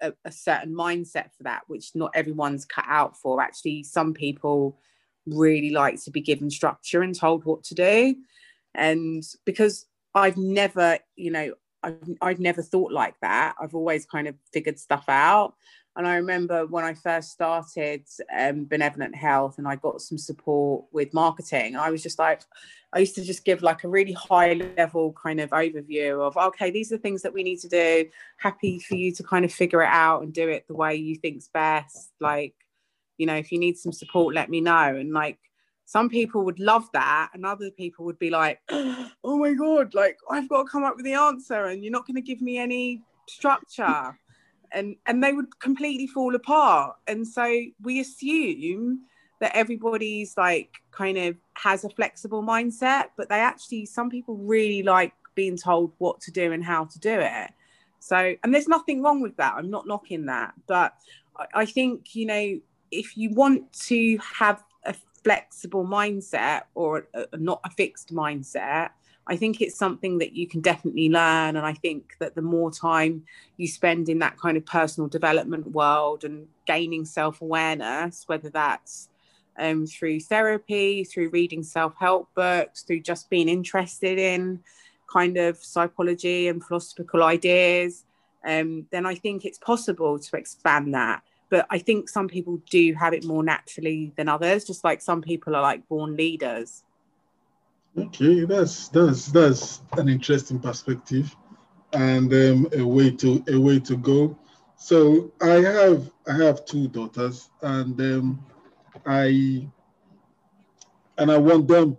a, 0.00 0.12
a 0.24 0.32
certain 0.32 0.74
mindset 0.74 1.30
for 1.36 1.44
that, 1.44 1.62
which 1.68 1.92
not 1.94 2.10
everyone's 2.14 2.64
cut 2.64 2.84
out 2.88 3.16
for. 3.16 3.40
Actually, 3.40 3.84
some 3.84 4.12
people 4.12 4.78
really 5.26 5.70
like 5.70 6.02
to 6.02 6.10
be 6.10 6.20
given 6.20 6.50
structure 6.50 7.02
and 7.02 7.14
told 7.14 7.44
what 7.44 7.62
to 7.64 7.74
do. 7.74 8.16
And 8.74 9.22
because 9.44 9.86
I've 10.14 10.36
never, 10.36 10.98
you 11.16 11.30
know, 11.30 11.54
I've, 11.82 11.96
I've 12.20 12.40
never 12.40 12.62
thought 12.62 12.92
like 12.92 13.14
that. 13.22 13.54
I've 13.60 13.74
always 13.74 14.06
kind 14.06 14.28
of 14.28 14.34
figured 14.52 14.78
stuff 14.78 15.04
out. 15.08 15.54
And 15.94 16.06
I 16.06 16.16
remember 16.16 16.66
when 16.66 16.84
I 16.84 16.94
first 16.94 17.32
started 17.32 18.06
um, 18.34 18.64
Benevolent 18.64 19.14
Health 19.14 19.58
and 19.58 19.68
I 19.68 19.76
got 19.76 20.00
some 20.00 20.16
support 20.16 20.86
with 20.90 21.12
marketing, 21.12 21.76
I 21.76 21.90
was 21.90 22.02
just 22.02 22.18
like, 22.18 22.42
I 22.94 23.00
used 23.00 23.14
to 23.16 23.24
just 23.24 23.44
give 23.44 23.62
like 23.62 23.84
a 23.84 23.88
really 23.88 24.12
high 24.12 24.54
level 24.76 25.14
kind 25.22 25.38
of 25.40 25.50
overview 25.50 26.26
of, 26.26 26.36
okay, 26.36 26.70
these 26.70 26.92
are 26.92 26.96
the 26.96 27.02
things 27.02 27.22
that 27.22 27.34
we 27.34 27.42
need 27.42 27.58
to 27.60 27.68
do. 27.68 28.06
Happy 28.38 28.78
for 28.78 28.94
you 28.94 29.12
to 29.12 29.22
kind 29.22 29.44
of 29.44 29.52
figure 29.52 29.82
it 29.82 29.90
out 29.90 30.22
and 30.22 30.32
do 30.32 30.48
it 30.48 30.66
the 30.66 30.74
way 30.74 30.94
you 30.94 31.16
think's 31.16 31.48
best. 31.48 32.12
Like, 32.20 32.54
you 33.18 33.26
know, 33.26 33.36
if 33.36 33.52
you 33.52 33.58
need 33.58 33.76
some 33.76 33.92
support, 33.92 34.34
let 34.34 34.48
me 34.48 34.62
know. 34.62 34.96
And 34.96 35.12
like, 35.12 35.38
some 35.84 36.08
people 36.08 36.44
would 36.44 36.58
love 36.58 36.88
that 36.92 37.30
and 37.34 37.44
other 37.44 37.70
people 37.70 38.04
would 38.04 38.18
be 38.18 38.30
like 38.30 38.60
oh 38.70 39.36
my 39.38 39.52
god 39.52 39.94
like 39.94 40.16
i've 40.30 40.48
got 40.48 40.62
to 40.62 40.68
come 40.68 40.84
up 40.84 40.96
with 40.96 41.04
the 41.04 41.12
answer 41.12 41.66
and 41.66 41.82
you're 41.82 41.92
not 41.92 42.06
going 42.06 42.14
to 42.14 42.22
give 42.22 42.40
me 42.40 42.58
any 42.58 43.02
structure. 43.28 44.18
And 44.74 44.96
and 45.04 45.22
they 45.22 45.34
would 45.34 45.60
completely 45.60 46.06
fall 46.06 46.34
apart. 46.34 46.96
And 47.06 47.28
so 47.28 47.44
we 47.82 48.00
assume 48.00 49.02
that 49.38 49.54
everybody's 49.54 50.34
like 50.38 50.70
kind 50.92 51.18
of 51.18 51.36
has 51.58 51.84
a 51.84 51.90
flexible 51.90 52.42
mindset 52.42 53.08
but 53.18 53.28
they 53.28 53.38
actually 53.38 53.84
some 53.84 54.08
people 54.08 54.38
really 54.38 54.82
like 54.82 55.12
being 55.34 55.58
told 55.58 55.92
what 55.98 56.22
to 56.22 56.30
do 56.30 56.52
and 56.52 56.64
how 56.64 56.86
to 56.86 56.98
do 56.98 57.18
it. 57.20 57.50
So 57.98 58.34
and 58.42 58.54
there's 58.54 58.66
nothing 58.66 59.02
wrong 59.02 59.20
with 59.20 59.36
that. 59.36 59.56
I'm 59.58 59.68
not 59.68 59.86
knocking 59.86 60.24
that. 60.24 60.54
But 60.66 60.94
i, 61.36 61.44
I 61.52 61.66
think 61.66 62.14
you 62.14 62.24
know 62.24 62.58
if 62.90 63.14
you 63.14 63.28
want 63.34 63.70
to 63.88 64.16
have 64.16 64.64
flexible 65.24 65.84
mindset 65.84 66.62
or 66.74 67.06
not 67.38 67.60
a 67.64 67.70
fixed 67.70 68.12
mindset 68.14 68.90
I 69.26 69.36
think 69.36 69.60
it's 69.60 69.76
something 69.76 70.18
that 70.18 70.32
you 70.32 70.48
can 70.48 70.60
definitely 70.60 71.08
learn. 71.08 71.56
And 71.56 71.64
I 71.64 71.74
think 71.74 72.16
that 72.18 72.34
the 72.34 72.42
more 72.42 72.72
time 72.72 73.24
you 73.56 73.68
spend 73.68 74.08
in 74.08 74.18
that 74.18 74.38
kind 74.38 74.56
of 74.56 74.66
personal 74.66 75.08
development 75.08 75.70
world 75.70 76.24
and 76.24 76.48
gaining 76.66 77.04
self 77.04 77.40
awareness, 77.40 78.24
whether 78.26 78.50
that's 78.50 79.08
um, 79.58 79.86
through 79.86 80.20
therapy, 80.20 81.04
through 81.04 81.30
reading 81.30 81.62
self 81.62 81.94
help 81.98 82.34
books, 82.34 82.82
through 82.82 83.00
just 83.00 83.30
being 83.30 83.48
interested 83.48 84.18
in 84.18 84.60
kind 85.06 85.36
of 85.36 85.62
psychology 85.62 86.48
and 86.48 86.64
philosophical 86.64 87.22
ideas, 87.22 88.04
um, 88.44 88.86
then 88.90 89.06
I 89.06 89.14
think 89.14 89.44
it's 89.44 89.58
possible 89.58 90.18
to 90.18 90.36
expand 90.36 90.94
that. 90.94 91.22
But 91.52 91.66
I 91.68 91.76
think 91.76 92.08
some 92.08 92.28
people 92.28 92.62
do 92.70 92.94
have 92.94 93.12
it 93.12 93.26
more 93.26 93.44
naturally 93.44 94.14
than 94.16 94.26
others, 94.26 94.64
just 94.64 94.84
like 94.84 95.02
some 95.02 95.20
people 95.20 95.54
are 95.54 95.60
like 95.60 95.86
born 95.86 96.16
leaders. 96.16 96.82
Okay, 97.98 98.46
that's 98.46 98.88
that's 98.88 99.26
that's 99.26 99.82
an 99.98 100.08
interesting 100.08 100.58
perspective, 100.60 101.36
and 101.92 102.32
um, 102.32 102.68
a 102.72 102.82
way 102.82 103.10
to 103.10 103.44
a 103.48 103.60
way 103.60 103.78
to 103.80 103.98
go. 103.98 104.38
So 104.76 105.30
I 105.42 105.60
have 105.60 106.10
I 106.26 106.42
have 106.42 106.64
two 106.64 106.88
daughters, 106.88 107.50
and 107.60 108.00
um, 108.00 108.46
I 109.04 109.68
and 111.18 111.30
I 111.30 111.36
want 111.36 111.68
them 111.68 111.98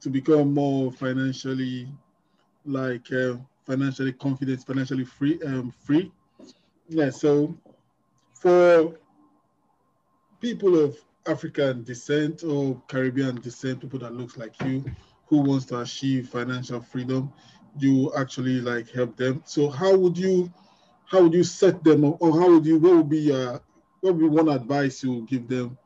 to 0.00 0.08
become 0.08 0.54
more 0.54 0.90
financially 0.92 1.92
like 2.64 3.12
uh, 3.12 3.34
financially 3.66 4.14
confident, 4.14 4.66
financially 4.66 5.04
free. 5.04 5.38
Um, 5.44 5.74
free. 5.84 6.10
Yeah. 6.88 7.10
So 7.10 7.54
for 8.46 8.94
people 10.40 10.78
of 10.78 10.96
African 11.26 11.82
descent 11.82 12.44
or 12.44 12.80
Caribbean 12.86 13.40
descent, 13.40 13.80
people 13.80 13.98
that 13.98 14.14
looks 14.14 14.36
like 14.36 14.54
you, 14.62 14.84
who 15.26 15.38
wants 15.38 15.64
to 15.66 15.80
achieve 15.80 16.28
financial 16.28 16.80
freedom, 16.80 17.32
you 17.76 18.12
actually 18.14 18.60
like 18.60 18.88
help 18.88 19.16
them. 19.16 19.42
So 19.46 19.68
how 19.68 19.96
would 19.96 20.16
you, 20.16 20.52
how 21.06 21.24
would 21.24 21.34
you 21.34 21.42
set 21.42 21.82
them 21.82 22.04
up, 22.04 22.18
or 22.20 22.40
how 22.40 22.48
would 22.52 22.64
you, 22.64 22.78
what 22.78 22.96
would 22.98 23.08
be, 23.08 23.32
uh, 23.32 23.58
what 24.00 24.14
would 24.14 24.20
be 24.20 24.28
one 24.28 24.48
advice 24.48 25.02
you 25.02 25.14
would 25.14 25.26
give 25.26 25.48
them 25.48 25.76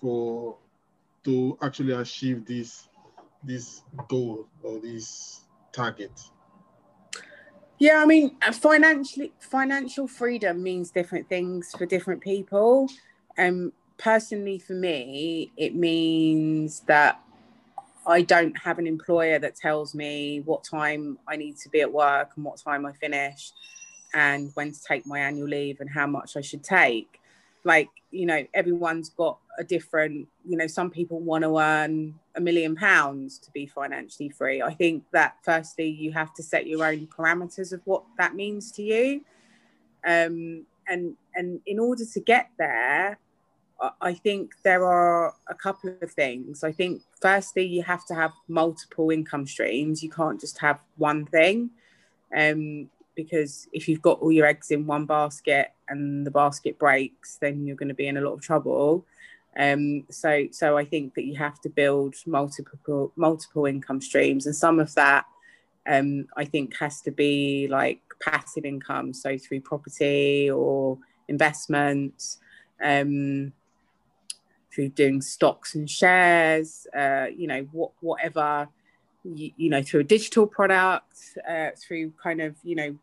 for 0.00 0.58
to 1.22 1.56
actually 1.62 1.92
achieve 1.92 2.44
this 2.44 2.88
this 3.44 3.82
goal 4.08 4.48
or 4.64 4.80
this 4.80 5.42
target? 5.70 6.10
Yeah, 7.78 8.00
I 8.00 8.06
mean, 8.06 8.36
uh, 8.46 8.52
financially, 8.52 9.32
financial 9.40 10.06
freedom 10.06 10.62
means 10.62 10.90
different 10.90 11.28
things 11.28 11.74
for 11.76 11.86
different 11.86 12.20
people. 12.20 12.88
Um, 13.36 13.72
personally 13.98 14.58
for 14.58 14.74
me, 14.74 15.52
it 15.56 15.74
means 15.74 16.80
that 16.86 17.20
I 18.06 18.22
don't 18.22 18.56
have 18.58 18.78
an 18.78 18.86
employer 18.86 19.38
that 19.38 19.56
tells 19.56 19.94
me 19.94 20.40
what 20.44 20.62
time 20.62 21.18
I 21.26 21.36
need 21.36 21.56
to 21.58 21.68
be 21.68 21.80
at 21.80 21.92
work 21.92 22.30
and 22.36 22.44
what 22.44 22.58
time 22.58 22.86
I 22.86 22.92
finish 22.92 23.52
and 24.12 24.50
when 24.54 24.72
to 24.72 24.78
take 24.86 25.06
my 25.06 25.18
annual 25.18 25.48
leave 25.48 25.80
and 25.80 25.90
how 25.90 26.06
much 26.06 26.36
I 26.36 26.40
should 26.42 26.62
take. 26.62 27.20
Like, 27.64 27.88
you 28.10 28.26
know, 28.26 28.46
everyone's 28.52 29.08
got 29.08 29.38
a 29.58 29.64
different, 29.64 30.28
you 30.46 30.56
know, 30.56 30.66
some 30.66 30.90
people 30.90 31.20
want 31.20 31.44
to 31.44 31.58
earn 31.58 32.14
a 32.36 32.40
million 32.40 32.76
pounds 32.76 33.38
to 33.38 33.50
be 33.52 33.66
financially 33.66 34.28
free. 34.28 34.62
I 34.62 34.74
think 34.74 35.04
that 35.12 35.36
firstly, 35.42 35.88
you 35.88 36.12
have 36.12 36.34
to 36.34 36.42
set 36.42 36.66
your 36.66 36.84
own 36.84 37.06
parameters 37.06 37.72
of 37.72 37.80
what 37.84 38.04
that 38.18 38.34
means 38.34 38.70
to 38.72 38.82
you. 38.82 39.24
Um, 40.06 40.66
and 40.86 41.16
and 41.34 41.60
in 41.66 41.78
order 41.78 42.04
to 42.04 42.20
get 42.20 42.50
there, 42.58 43.18
I 44.00 44.14
think 44.14 44.52
there 44.62 44.84
are 44.84 45.34
a 45.48 45.54
couple 45.54 45.96
of 46.00 46.10
things. 46.12 46.62
I 46.62 46.72
think, 46.72 47.02
firstly, 47.20 47.66
you 47.66 47.82
have 47.82 48.06
to 48.06 48.14
have 48.14 48.32
multiple 48.48 49.10
income 49.10 49.46
streams. 49.46 50.02
You 50.02 50.10
can't 50.10 50.40
just 50.40 50.58
have 50.58 50.78
one 50.96 51.26
thing. 51.26 51.70
Um, 52.36 52.90
because 53.14 53.68
if 53.72 53.88
you've 53.88 54.02
got 54.02 54.20
all 54.20 54.32
your 54.32 54.46
eggs 54.46 54.70
in 54.70 54.86
one 54.86 55.06
basket 55.06 55.72
and 55.88 56.26
the 56.26 56.30
basket 56.30 56.78
breaks, 56.78 57.36
then 57.40 57.66
you're 57.66 57.76
going 57.76 57.88
to 57.88 57.94
be 57.94 58.06
in 58.06 58.16
a 58.16 58.20
lot 58.20 58.32
of 58.32 58.40
trouble. 58.40 59.06
Um, 59.58 60.04
so, 60.10 60.46
so 60.50 60.76
I 60.76 60.84
think 60.84 61.14
that 61.14 61.24
you 61.24 61.36
have 61.36 61.60
to 61.60 61.68
build 61.68 62.14
multiple 62.26 63.12
multiple 63.16 63.66
income 63.66 64.00
streams, 64.00 64.46
and 64.46 64.56
some 64.56 64.80
of 64.80 64.94
that, 64.94 65.26
um, 65.86 66.26
I 66.36 66.44
think, 66.44 66.76
has 66.78 67.00
to 67.02 67.12
be 67.12 67.68
like 67.68 68.00
passive 68.20 68.64
income, 68.64 69.12
so 69.12 69.38
through 69.38 69.60
property 69.60 70.50
or 70.50 70.98
investments. 71.28 72.38
Um, 72.82 73.52
through 74.74 74.88
doing 74.90 75.22
stocks 75.22 75.74
and 75.74 75.88
shares, 75.88 76.86
uh, 76.96 77.26
you 77.34 77.46
know, 77.46 77.66
what, 77.72 77.92
whatever, 78.00 78.68
you, 79.24 79.50
you, 79.56 79.70
know, 79.70 79.82
through 79.82 80.00
a 80.00 80.04
digital 80.04 80.46
product, 80.46 81.16
uh, 81.48 81.70
through 81.76 82.12
kind 82.22 82.40
of, 82.40 82.56
you 82.62 82.76
know, 82.76 82.96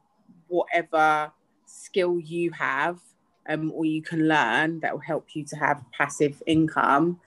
whatever 0.47 1.31
skill 1.65 2.19
you 2.19 2.51
have 2.51 2.99
um, 3.47 3.71
or 3.73 3.85
you 3.85 4.01
can 4.01 4.27
learn 4.27 4.79
that 4.81 4.93
will 4.93 5.01
help 5.01 5.29
you 5.33 5.43
to 5.45 5.55
have 5.55 5.83
passive 5.97 6.41
income. 6.45 7.19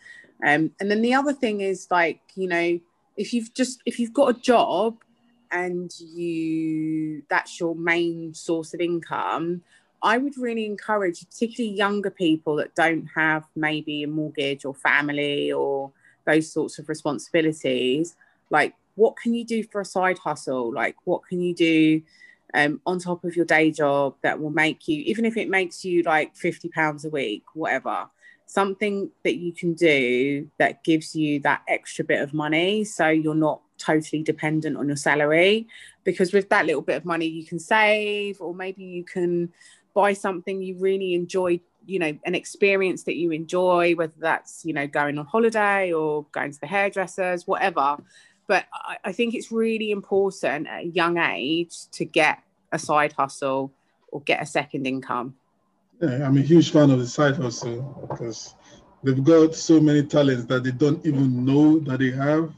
Um, 0.47 0.73
and 0.81 0.91
then 0.91 1.03
the 1.03 1.15
other 1.15 1.33
thing 1.33 1.61
is 1.61 1.89
like, 1.91 2.21
you 2.35 2.49
know, 2.49 2.79
if 3.17 3.33
you've 3.33 3.53
just, 3.55 3.81
if 3.87 3.99
you've 3.99 4.13
got 4.13 4.37
a 4.37 4.41
job 4.41 4.97
and 5.51 5.93
you, 6.01 7.23
that's 7.29 7.61
your 7.61 7.75
main 7.75 8.35
source 8.35 8.75
of 8.75 8.81
income, 8.81 9.63
I 10.03 10.19
would 10.19 10.37
really 10.37 10.67
encourage, 10.67 11.25
particularly 11.27 11.75
younger 11.75 12.11
people 12.11 12.57
that 12.57 12.75
don't 12.75 13.07
have 13.15 13.45
maybe 13.57 14.03
a 14.03 14.09
mortgage 14.09 14.65
or 14.65 14.75
family 14.75 15.51
or 15.51 15.93
those 16.27 16.53
sorts 16.53 16.79
of 16.79 16.89
responsibilities, 16.89 18.15
like 18.51 18.75
what 18.95 19.17
can 19.17 19.35
you 19.35 19.45
do 19.45 19.63
for 19.65 19.81
a 19.81 19.85
side 19.85 20.19
hustle? 20.19 20.73
Like 20.73 20.97
what 21.05 21.27
can 21.29 21.41
you 21.41 21.55
do 21.55 22.03
um, 22.55 22.81
on 22.87 22.99
top 22.99 23.25
of 23.25 23.37
your 23.37 23.45
day 23.45 23.71
job 23.71 24.15
that 24.23 24.41
will 24.41 24.51
make 24.51 24.87
you, 24.87 25.03
even 25.03 25.25
if 25.25 25.37
it 25.37 25.49
makes 25.49 25.85
you 25.85 26.03
like 26.03 26.37
50 26.37 26.69
pounds 26.69 27.05
a 27.05 27.11
week, 27.11 27.43
whatever, 27.55 28.09
something 28.47 29.11
that 29.25 29.37
you 29.37 29.53
can 29.53 29.75
do 29.75 30.49
that 30.59 30.85
gives 30.85 31.17
you 31.17 31.41
that 31.41 31.63
extra 31.69 32.05
bit 32.05 32.21
of 32.21 32.33
money. 32.33 32.85
So 32.85 33.09
you're 33.09 33.35
not 33.35 33.61
totally 33.79 34.23
dependent 34.23 34.77
on 34.77 34.87
your 34.87 34.97
salary. 34.97 35.67
Because 36.05 36.33
with 36.33 36.49
that 36.51 36.67
little 36.67 36.83
bit 36.83 36.97
of 36.97 37.05
money, 37.05 37.27
you 37.27 37.45
can 37.45 37.59
save, 37.59 38.41
or 38.41 38.55
maybe 38.55 38.85
you 38.85 39.05
can 39.05 39.53
buy 39.95 40.13
something 40.13 40.61
you 40.61 40.77
really 40.79 41.15
enjoy 41.15 41.61
you 41.87 41.99
know 41.99 42.17
an 42.25 42.35
experience 42.35 43.05
that 43.05 43.15
you 43.15 43.31
enjoy 43.31 43.95
whether 43.95 44.15
that's 44.19 44.65
you 44.65 44.73
know 44.73 44.87
going 44.87 45.19
on 45.19 45.27
holiday 45.27 45.93
or 45.93 46.25
going 46.33 46.51
to 46.51 46.61
the 46.61 46.67
hairdressers 46.67 47.47
whatever 47.47 47.97
but 48.47 48.67
I, 48.73 48.97
I 49.05 49.13
think 49.13 49.35
it's 49.35 49.51
really 49.51 49.91
important 49.91 50.67
at 50.67 50.85
a 50.85 50.87
young 50.87 51.19
age 51.19 51.89
to 51.93 52.05
get 52.05 52.43
a 52.73 52.79
side 52.79 53.13
hustle 53.13 53.73
or 54.09 54.21
get 54.23 54.43
a 54.43 54.47
second 54.47 54.87
income. 54.87 55.37
Yeah, 56.01 56.27
I'm 56.27 56.37
a 56.37 56.43
huge 56.43 56.73
fan 56.73 56.91
of 56.91 56.99
the 56.99 57.07
side 57.07 57.37
hustle 57.37 58.07
because 58.09 58.55
they've 59.03 59.23
got 59.23 59.55
so 59.55 59.81
many 59.81 60.03
talents 60.03 60.45
that 60.47 60.65
they 60.65 60.73
don't 60.73 61.05
even 61.07 61.45
know 61.45 61.79
that 61.81 61.99
they 62.01 62.11
have, 62.11 62.53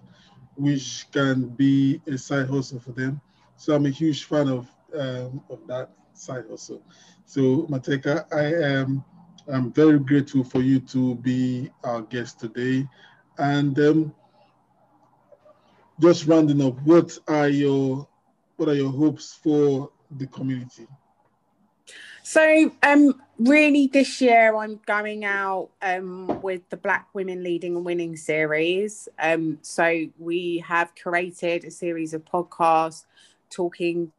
which 0.57 1.07
can 1.13 1.49
be 1.49 2.01
a 2.07 2.17
side 2.17 2.49
hustle 2.49 2.81
for 2.81 2.93
them. 2.93 3.21
So 3.57 3.75
I'm 3.75 3.87
a 3.87 3.91
huge 3.91 4.25
fan 4.25 4.49
of 4.49 4.69
um, 4.95 5.43
of 5.51 5.67
that 5.67 5.91
side 6.15 6.45
hustle. 6.49 6.83
So 7.27 7.67
Marteka, 7.69 8.25
I 8.33 8.79
am 8.79 9.05
I'm 9.49 9.73
very 9.73 9.99
grateful 9.99 10.43
for 10.43 10.61
you 10.61 10.81
to 10.81 11.15
be 11.17 11.71
our 11.85 12.03
guest 12.03 12.41
today, 12.41 12.89
and 13.39 13.79
um, 13.79 14.15
just 16.01 16.27
rounding 16.27 16.63
up, 16.63 16.81
what 16.83 17.19
are 17.29 17.49
your 17.49 18.07
what 18.57 18.69
are 18.69 18.75
your 18.75 18.91
hopes 18.91 19.39
for 19.43 19.91
the 20.11 20.27
community? 20.27 20.87
So, 22.23 22.73
um, 22.83 23.21
really, 23.39 23.87
this 23.87 24.21
year 24.21 24.57
I'm 24.57 24.81
going 24.87 25.25
out 25.25 25.69
um, 25.81 26.43
with 26.43 26.69
the 26.71 26.77
Black 26.77 27.07
Women 27.15 27.45
Leading 27.45 27.77
and 27.77 27.85
Winning 27.85 28.17
series. 28.17 29.09
Um, 29.19 29.59
so, 29.63 30.07
we 30.19 30.65
have 30.67 30.93
created 30.97 31.65
a 31.65 31.71
series 31.71 32.15
of 32.15 32.25
podcasts 32.25 33.05
talking 33.49 34.11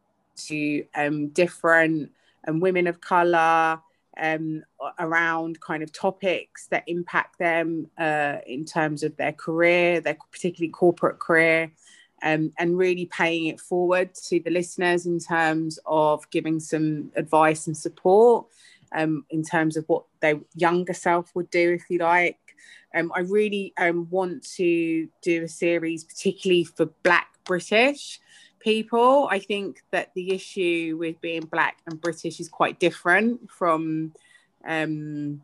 to 0.45 0.85
um, 0.95 1.27
different 1.29 2.11
um, 2.47 2.61
women 2.61 2.87
of 2.87 3.01
color 3.01 3.81
um, 4.19 4.63
around 4.99 5.59
kind 5.61 5.83
of 5.83 5.91
topics 5.91 6.67
that 6.67 6.83
impact 6.87 7.39
them 7.39 7.87
uh, 7.97 8.37
in 8.45 8.65
terms 8.65 9.03
of 9.03 9.15
their 9.17 9.33
career, 9.33 10.01
their 10.01 10.17
particularly 10.31 10.71
corporate 10.71 11.19
career 11.19 11.71
um, 12.23 12.51
and 12.57 12.77
really 12.77 13.05
paying 13.05 13.47
it 13.47 13.59
forward 13.59 14.13
to 14.15 14.39
the 14.39 14.49
listeners 14.49 15.05
in 15.05 15.19
terms 15.19 15.79
of 15.85 16.29
giving 16.31 16.59
some 16.59 17.11
advice 17.15 17.67
and 17.67 17.77
support 17.77 18.47
um, 18.93 19.25
in 19.29 19.43
terms 19.43 19.77
of 19.77 19.85
what 19.87 20.05
their 20.21 20.39
younger 20.55 20.93
self 20.93 21.31
would 21.35 21.49
do, 21.49 21.73
if 21.73 21.89
you 21.89 21.99
like. 21.99 22.39
Um, 22.95 23.11
I 23.13 23.19
really 23.19 23.73
um, 23.77 24.07
want 24.09 24.47
to 24.55 25.07
do 25.21 25.43
a 25.43 25.47
series, 25.47 26.03
particularly 26.03 26.63
for 26.63 26.85
Black 27.03 27.27
British 27.43 28.19
people. 28.59 29.27
I 29.31 29.39
think 29.39 29.81
that 29.91 30.13
the 30.13 30.33
issue 30.33 30.97
with 30.99 31.19
being 31.21 31.41
Black 31.41 31.77
and 31.85 31.99
British 31.99 32.39
is 32.39 32.49
quite 32.49 32.79
different 32.79 33.49
from 33.51 34.13
um, 34.65 35.41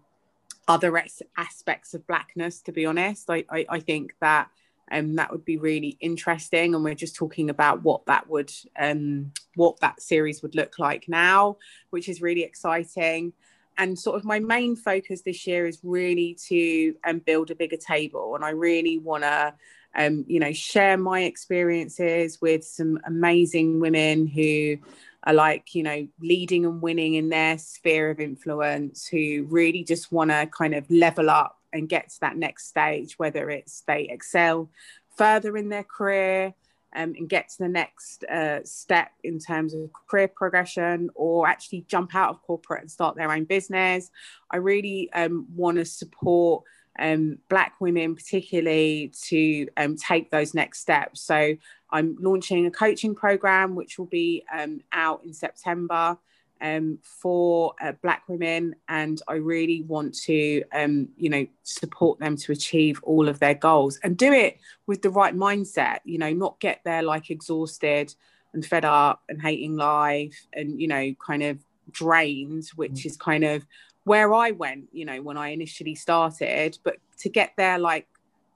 other 0.68 1.04
aspects 1.38 1.94
of 1.94 2.08
Blackness, 2.08 2.62
to 2.62 2.72
be 2.72 2.86
honest. 2.86 3.30
I, 3.30 3.46
I, 3.50 3.66
I 3.70 3.80
think 3.80 4.16
that 4.22 4.50
um, 4.92 5.16
that 5.16 5.32
would 5.32 5.46
be 5.46 5.58
really 5.58 5.98
interesting. 6.00 6.76
And 6.76 6.84
we're 6.84 6.94
just 6.96 7.16
talking 7.16 7.50
about 7.50 7.84
what 7.84 8.06
that 8.06 8.30
would, 8.30 8.52
um, 8.80 9.32
what 9.56 9.80
that 9.80 10.02
series 10.02 10.42
would 10.42 10.56
look 10.56 10.78
like 10.80 11.08
now, 11.08 11.58
which 11.90 12.10
is 12.10 12.22
really 12.22 12.44
exciting. 12.44 13.34
And 13.78 13.98
sort 13.98 14.18
of 14.18 14.24
my 14.24 14.40
main 14.40 14.76
focus 14.76 15.22
this 15.22 15.48
year 15.48 15.66
is 15.66 15.80
really 15.84 16.38
to 16.48 16.96
um, 17.06 17.20
build 17.20 17.50
a 17.50 17.56
bigger 17.56 17.78
table. 17.78 18.36
And 18.36 18.46
I 18.46 18.52
really 18.52 19.00
want 19.00 19.24
to, 19.24 19.54
um, 19.96 20.26
you 20.28 20.40
know, 20.40 20.54
share 20.54 20.98
my 20.98 21.22
experiences 21.22 22.42
with 22.42 22.64
some 22.64 23.00
amazing 23.06 23.80
women 23.80 24.28
who 24.28 24.78
are 25.26 25.34
like, 25.34 25.74
you 25.76 25.84
know, 25.84 26.08
leading 26.20 26.66
and 26.66 26.82
winning 26.82 27.14
in 27.14 27.30
their 27.30 27.58
sphere 27.58 28.10
of 28.10 28.20
influence, 28.20 29.08
who 29.08 29.46
really 29.50 29.84
just 29.84 30.12
want 30.12 30.32
to 30.32 30.48
kind 30.48 30.76
of 30.76 30.90
level 30.90 31.30
up 31.30 31.60
and 31.72 31.90
get 31.90 32.10
to 32.10 32.20
that 32.22 32.38
next 32.38 32.68
stage, 32.68 33.18
whether 33.18 33.50
it's 33.50 33.82
they 33.82 34.04
excel 34.10 34.70
further 35.16 35.56
in 35.58 35.70
their 35.70 35.84
career 35.84 36.54
um, 36.96 37.14
and 37.18 37.30
get 37.30 37.50
to 37.50 37.58
the 37.60 37.68
next 37.68 38.24
uh, 38.26 38.60
step 38.64 39.12
in 39.24 39.40
terms 39.40 39.74
of 39.74 39.90
career 40.08 40.28
progression 40.28 41.10
or 41.16 41.48
actually 41.48 41.86
jump 41.88 42.16
out 42.16 42.30
of 42.30 42.42
corporate 42.42 42.82
and 42.82 42.92
start 42.92 43.16
their 43.16 43.32
own 43.32 43.46
business. 43.46 44.12
I 44.50 44.58
really 44.58 45.12
um, 45.14 45.48
want 45.56 45.78
to 45.78 45.86
support 45.86 46.64
um, 47.00 47.40
Black 47.50 47.74
women, 47.80 48.16
particularly, 48.16 49.12
to 49.24 49.68
um, 49.78 49.96
take 49.96 50.32
those 50.32 50.54
next 50.54 50.80
steps. 50.80 51.22
So 51.22 51.56
I'm 51.90 52.16
launching 52.20 52.66
a 52.66 52.72
coaching 52.72 53.16
program, 53.16 53.76
which 53.76 53.98
will 53.98 54.08
be 54.08 54.44
um, 54.54 54.82
out 54.92 55.24
in 55.24 55.34
September 55.34 56.18
um, 56.62 57.00
for 57.04 57.74
uh, 57.82 57.92
Black 58.02 58.24
women, 58.28 58.76
and 58.88 59.22
I 59.28 59.34
really 59.34 59.82
want 59.82 60.16
to, 60.22 60.64
um, 60.74 61.10
you 61.18 61.30
know, 61.30 61.46
support 61.64 62.20
them 62.20 62.38
to 62.38 62.52
achieve 62.52 63.02
all 63.04 63.28
of 63.28 63.40
their 63.40 63.54
goals 63.54 64.00
and 64.02 64.18
do 64.18 64.32
it 64.32 64.60
with 64.88 65.02
the 65.02 65.10
right 65.10 65.36
mindset. 65.36 66.00
You 66.06 66.20
know, 66.20 66.32
not 66.32 66.60
get 66.62 66.80
there 66.86 67.04
like 67.04 67.30
exhausted 67.30 68.16
and 68.54 68.66
fed 68.66 68.86
up 68.86 69.24
and 69.28 69.42
hating 69.42 69.76
life, 69.76 70.48
and 70.54 70.80
you 70.80 70.88
know, 70.88 71.14
kind 71.26 71.44
of 71.44 71.60
drained, 71.92 72.70
which 72.76 72.92
mm. 72.92 73.06
is 73.08 73.18
kind 73.18 73.44
of 73.44 73.66
where 74.04 74.34
I 74.34 74.52
went. 74.52 74.90
You 74.92 75.06
know, 75.06 75.22
when 75.22 75.38
I 75.38 75.50
initially 75.50 75.96
started, 75.96 76.78
but 76.84 76.98
to 77.20 77.30
get 77.30 77.54
there 77.58 77.80
like 77.80 78.08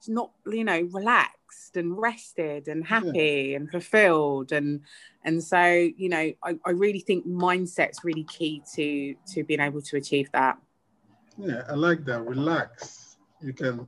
not, 0.07 0.31
you 0.45 0.63
know, 0.63 0.81
relaxed 0.91 1.75
and 1.75 1.97
rested 1.97 2.67
and 2.67 2.85
happy 2.85 3.49
yeah. 3.51 3.57
and 3.57 3.69
fulfilled. 3.69 4.51
And 4.51 4.81
and 5.23 5.43
so 5.43 5.63
you 5.63 6.09
know 6.09 6.31
I, 6.43 6.57
I 6.65 6.71
really 6.71 6.99
think 6.99 7.27
mindset's 7.27 8.03
really 8.03 8.23
key 8.23 8.63
to 8.75 9.15
to 9.33 9.43
being 9.43 9.59
able 9.59 9.81
to 9.81 9.97
achieve 9.97 10.29
that. 10.33 10.57
Yeah 11.37 11.63
i 11.69 11.73
like 11.73 12.05
that. 12.05 12.25
Relax. 12.25 13.17
You 13.41 13.53
can 13.53 13.87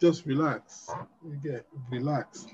just 0.00 0.26
relax. 0.26 0.90
You 1.24 1.36
get 1.50 1.66
relax 1.90 2.46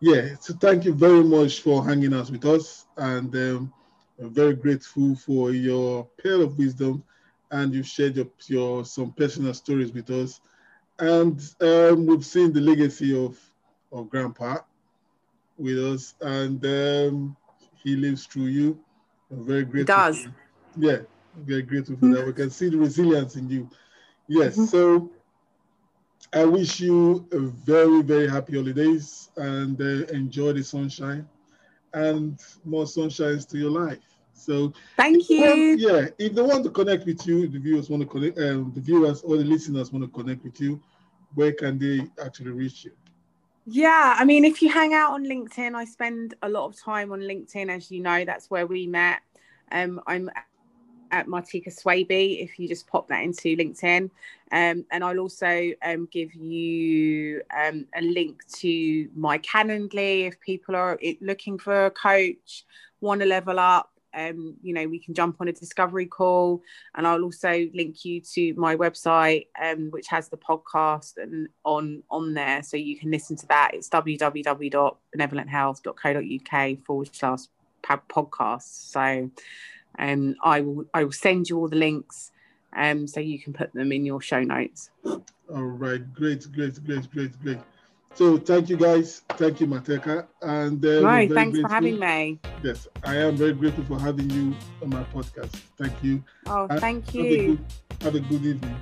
yeah 0.00 0.34
so 0.40 0.52
thank 0.54 0.84
you 0.84 0.92
very 0.92 1.24
much 1.24 1.60
for 1.60 1.84
hanging 1.84 2.14
out 2.14 2.30
with 2.30 2.44
us. 2.44 2.86
And 2.96 3.34
um, 3.34 3.72
i'm 4.20 4.34
very 4.34 4.54
grateful 4.54 5.16
for 5.16 5.50
your 5.52 6.06
pair 6.22 6.40
of 6.42 6.58
wisdom 6.58 7.02
and 7.52 7.72
you've 7.74 7.86
shared 7.86 8.16
your, 8.16 8.26
your 8.48 8.84
some 8.84 9.12
personal 9.12 9.54
stories 9.54 9.92
with 9.92 10.10
us 10.10 10.40
and 10.98 11.40
um, 11.60 12.06
we've 12.06 12.24
seen 12.24 12.52
the 12.52 12.60
legacy 12.60 13.16
of 13.16 13.38
of 13.92 14.08
Grandpa 14.08 14.58
with 15.58 15.78
us, 15.78 16.14
and 16.20 16.64
um, 16.64 17.36
he 17.82 17.96
lives 17.96 18.26
through 18.26 18.46
you. 18.46 18.78
I'm 19.30 19.46
very 19.46 19.64
grateful. 19.64 19.94
Does. 19.96 20.28
Yeah, 20.76 20.98
very 21.36 21.62
grateful 21.62 21.96
for 21.96 22.08
that. 22.08 22.26
We 22.26 22.32
can 22.32 22.50
see 22.50 22.68
the 22.68 22.78
resilience 22.78 23.36
in 23.36 23.48
you. 23.48 23.68
Yes. 24.28 24.54
Mm-hmm. 24.54 24.64
So 24.66 25.10
I 26.32 26.44
wish 26.44 26.80
you 26.80 27.28
a 27.32 27.38
very, 27.38 28.02
very 28.02 28.28
happy 28.28 28.56
holidays 28.56 29.30
and 29.36 29.80
uh, 29.80 30.06
enjoy 30.12 30.52
the 30.54 30.64
sunshine 30.64 31.28
and 31.92 32.38
more 32.64 32.84
sunshines 32.84 33.48
to 33.50 33.58
your 33.58 33.70
life. 33.70 34.11
So 34.42 34.72
thank 34.96 35.30
you. 35.30 35.76
Yeah, 35.78 36.08
if 36.18 36.34
they 36.34 36.42
want 36.42 36.64
to 36.64 36.70
connect 36.70 37.06
with 37.06 37.26
you, 37.26 37.48
the 37.48 37.58
viewers 37.58 37.88
want 37.88 38.02
to 38.02 38.08
connect, 38.08 38.38
um, 38.38 38.72
the 38.74 38.80
viewers 38.80 39.22
or 39.22 39.36
the 39.36 39.44
listeners 39.44 39.92
want 39.92 40.04
to 40.04 40.10
connect 40.10 40.44
with 40.44 40.60
you, 40.60 40.80
where 41.34 41.52
can 41.52 41.78
they 41.78 42.06
actually 42.24 42.50
reach 42.50 42.84
you? 42.84 42.92
Yeah, 43.64 44.16
I 44.18 44.24
mean, 44.24 44.44
if 44.44 44.60
you 44.60 44.70
hang 44.70 44.92
out 44.92 45.12
on 45.12 45.24
LinkedIn, 45.24 45.74
I 45.74 45.84
spend 45.84 46.34
a 46.42 46.48
lot 46.48 46.66
of 46.66 46.78
time 46.78 47.12
on 47.12 47.20
LinkedIn, 47.20 47.70
as 47.70 47.90
you 47.90 48.02
know, 48.02 48.24
that's 48.24 48.50
where 48.50 48.66
we 48.66 48.88
met. 48.88 49.20
Um, 49.70 50.00
I'm 50.06 50.28
at 51.12 51.26
Marteka 51.26 51.68
Swaby 51.68 52.42
if 52.42 52.58
you 52.58 52.66
just 52.66 52.88
pop 52.88 53.06
that 53.08 53.22
into 53.22 53.56
LinkedIn. 53.56 54.10
Um, 54.50 54.84
and 54.90 55.04
I'll 55.04 55.20
also 55.20 55.70
um, 55.84 56.08
give 56.10 56.34
you 56.34 57.42
um, 57.56 57.86
a 57.94 58.02
link 58.02 58.42
to 58.56 59.08
my 59.14 59.38
Calendly 59.38 60.26
if 60.26 60.40
people 60.40 60.74
are 60.74 60.98
looking 61.20 61.58
for 61.58 61.86
a 61.86 61.90
coach, 61.90 62.64
want 63.00 63.20
to 63.20 63.26
level 63.26 63.58
up 63.58 63.90
um, 64.14 64.54
you 64.62 64.72
know, 64.74 64.86
we 64.88 64.98
can 64.98 65.14
jump 65.14 65.36
on 65.40 65.46
a 65.48 65.52
discovery 65.52 66.06
call. 66.06 66.62
And 66.94 67.06
I'll 67.06 67.22
also 67.22 67.68
link 67.74 68.04
you 68.04 68.20
to 68.34 68.54
my 68.54 68.76
website, 68.76 69.46
um, 69.60 69.90
which 69.90 70.06
has 70.08 70.28
the 70.28 70.36
podcast 70.36 71.16
and 71.16 71.48
on 71.64 72.02
on 72.10 72.34
there, 72.34 72.62
so 72.62 72.76
you 72.76 72.98
can 72.98 73.10
listen 73.10 73.36
to 73.36 73.46
that. 73.48 73.70
It's 73.74 73.88
www.benevolenthealth.co.uk 73.88 76.84
forward 76.84 77.10
slash 77.12 77.40
podcast. 77.82 78.90
So, 78.90 79.30
um, 79.98 80.36
I 80.42 80.60
will 80.60 80.84
I 80.94 81.04
will 81.04 81.12
send 81.12 81.48
you 81.48 81.58
all 81.58 81.68
the 81.68 81.76
links, 81.76 82.32
um, 82.76 83.06
so 83.06 83.20
you 83.20 83.38
can 83.38 83.52
put 83.52 83.72
them 83.72 83.92
in 83.92 84.04
your 84.04 84.20
show 84.20 84.42
notes. 84.42 84.90
All 85.04 85.62
right, 85.62 86.12
great, 86.14 86.50
great, 86.52 86.84
great, 86.84 87.08
great, 87.10 87.40
great. 87.42 87.58
So 88.14 88.38
thank 88.38 88.68
you 88.68 88.76
guys. 88.76 89.22
Thank 89.30 89.60
you, 89.60 89.66
Marteka. 89.66 90.26
And 90.42 90.84
uh, 90.84 91.02
right, 91.02 91.30
thanks 91.32 91.58
grateful. 91.58 91.68
for 91.68 91.74
having 91.74 91.98
me. 91.98 92.38
Yes, 92.62 92.86
I 93.04 93.16
am 93.16 93.36
very 93.36 93.52
grateful 93.52 93.84
for 93.84 93.98
having 93.98 94.28
you 94.30 94.54
on 94.82 94.90
my 94.90 95.02
podcast. 95.04 95.50
Thank 95.78 95.92
you. 96.02 96.22
Oh, 96.46 96.66
and 96.68 96.80
thank 96.80 97.14
you. 97.14 97.22
Have 97.22 97.32
a 97.32 97.46
good, 97.46 97.64
have 98.02 98.14
a 98.14 98.20
good 98.20 98.44
evening. 98.44 98.76